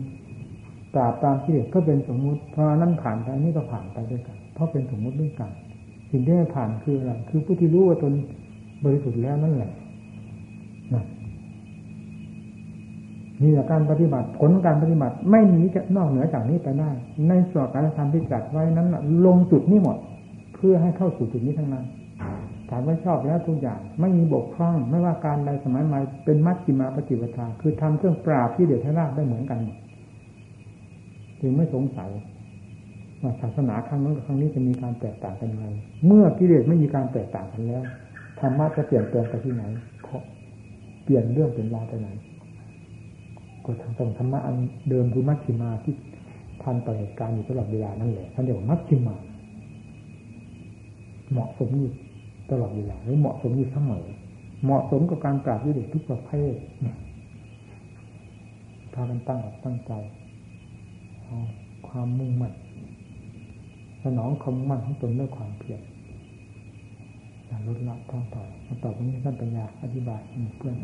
[0.93, 5.51] ปราบตามกิเลสก็เป็นสมมติพอนั้นผ่านไปนี่ก็ผ่านไปด้วยกัน เพราะเป็นสมมติด้วยกัน
[6.12, 8.14] สิ่งที่ไม่ผ่านคืออะไรคือผู้ที่รู้ว่าตน
[8.84, 9.72] บริสุทธิ์แล้วนั่นแหละ
[10.93, 11.03] นะ
[13.43, 16.89] นี่แหละการปฏิบัติผลการปฏิบัติ ไม่หนีจะนอกเหนือจากนี้ไปได้
[17.27, 18.88] ในสอบการธรรมที่จัดไว้นั้น
[19.25, 19.97] ลงจุดนี้หมด
[20.55, 21.85] เพื่อให้เข้าสู่จุดนี้ทั้งนั้น
[22.69, 29.59] ถามว่าชอบแล้วทุกอย่างไม่มีบกพร่อง ไม่ว่าการใดสมัยใหม่เป็นมัชฌิมาปฏิปทาคือทำเครื่องปราบที่เดือดให้ราบได้เหมือนกัน
[31.41, 32.09] จึงไม่สงสัย
[33.21, 35.67] ว่าศาสนาครั้งนั้นกับครั้งนี้จะมีการแตกต่างกันยังไง
[36.05, 37.83] เมื่อกิเลสไม่มีการแตกต่างกันแล้ว
[38.39, 39.63] ธรรมะจะเปลี่ยนแปลงไปที่ไหน
[41.03, 42.09] เปลี่ยนเรื่องเป็นราวไปไหน
[43.68, 44.55] ก็ทางตรงธรรมะอัน
[44.89, 45.95] เดิมคือมัชฌิมาที่
[46.61, 49.15] ทันต่อเหตุการณ์อยู่ตลอดเวลานั่นแหละท่านเรียกว่ามัชฌิมา
[51.32, 51.91] เหมาะสมอยู่
[52.51, 54.05] ตลอดเวลาหรือเหมาะสมอยู่เสมอ
[54.63, 56.55] เหมาะสมกับการปราบกิเลสทุกประเภท
[58.93, 59.91] พากันตั้งอกตั้งใจ
[61.88, 62.53] ความมุ่งมั่น
[64.03, 65.82] สนองความมั่นของตนด้วยความเพียร
[67.45, 70.22] อย่าลดละท้องต่อมาต่อไปนี้ท่านปัญญาอธิบาย
[70.57, 70.76] เพื่อน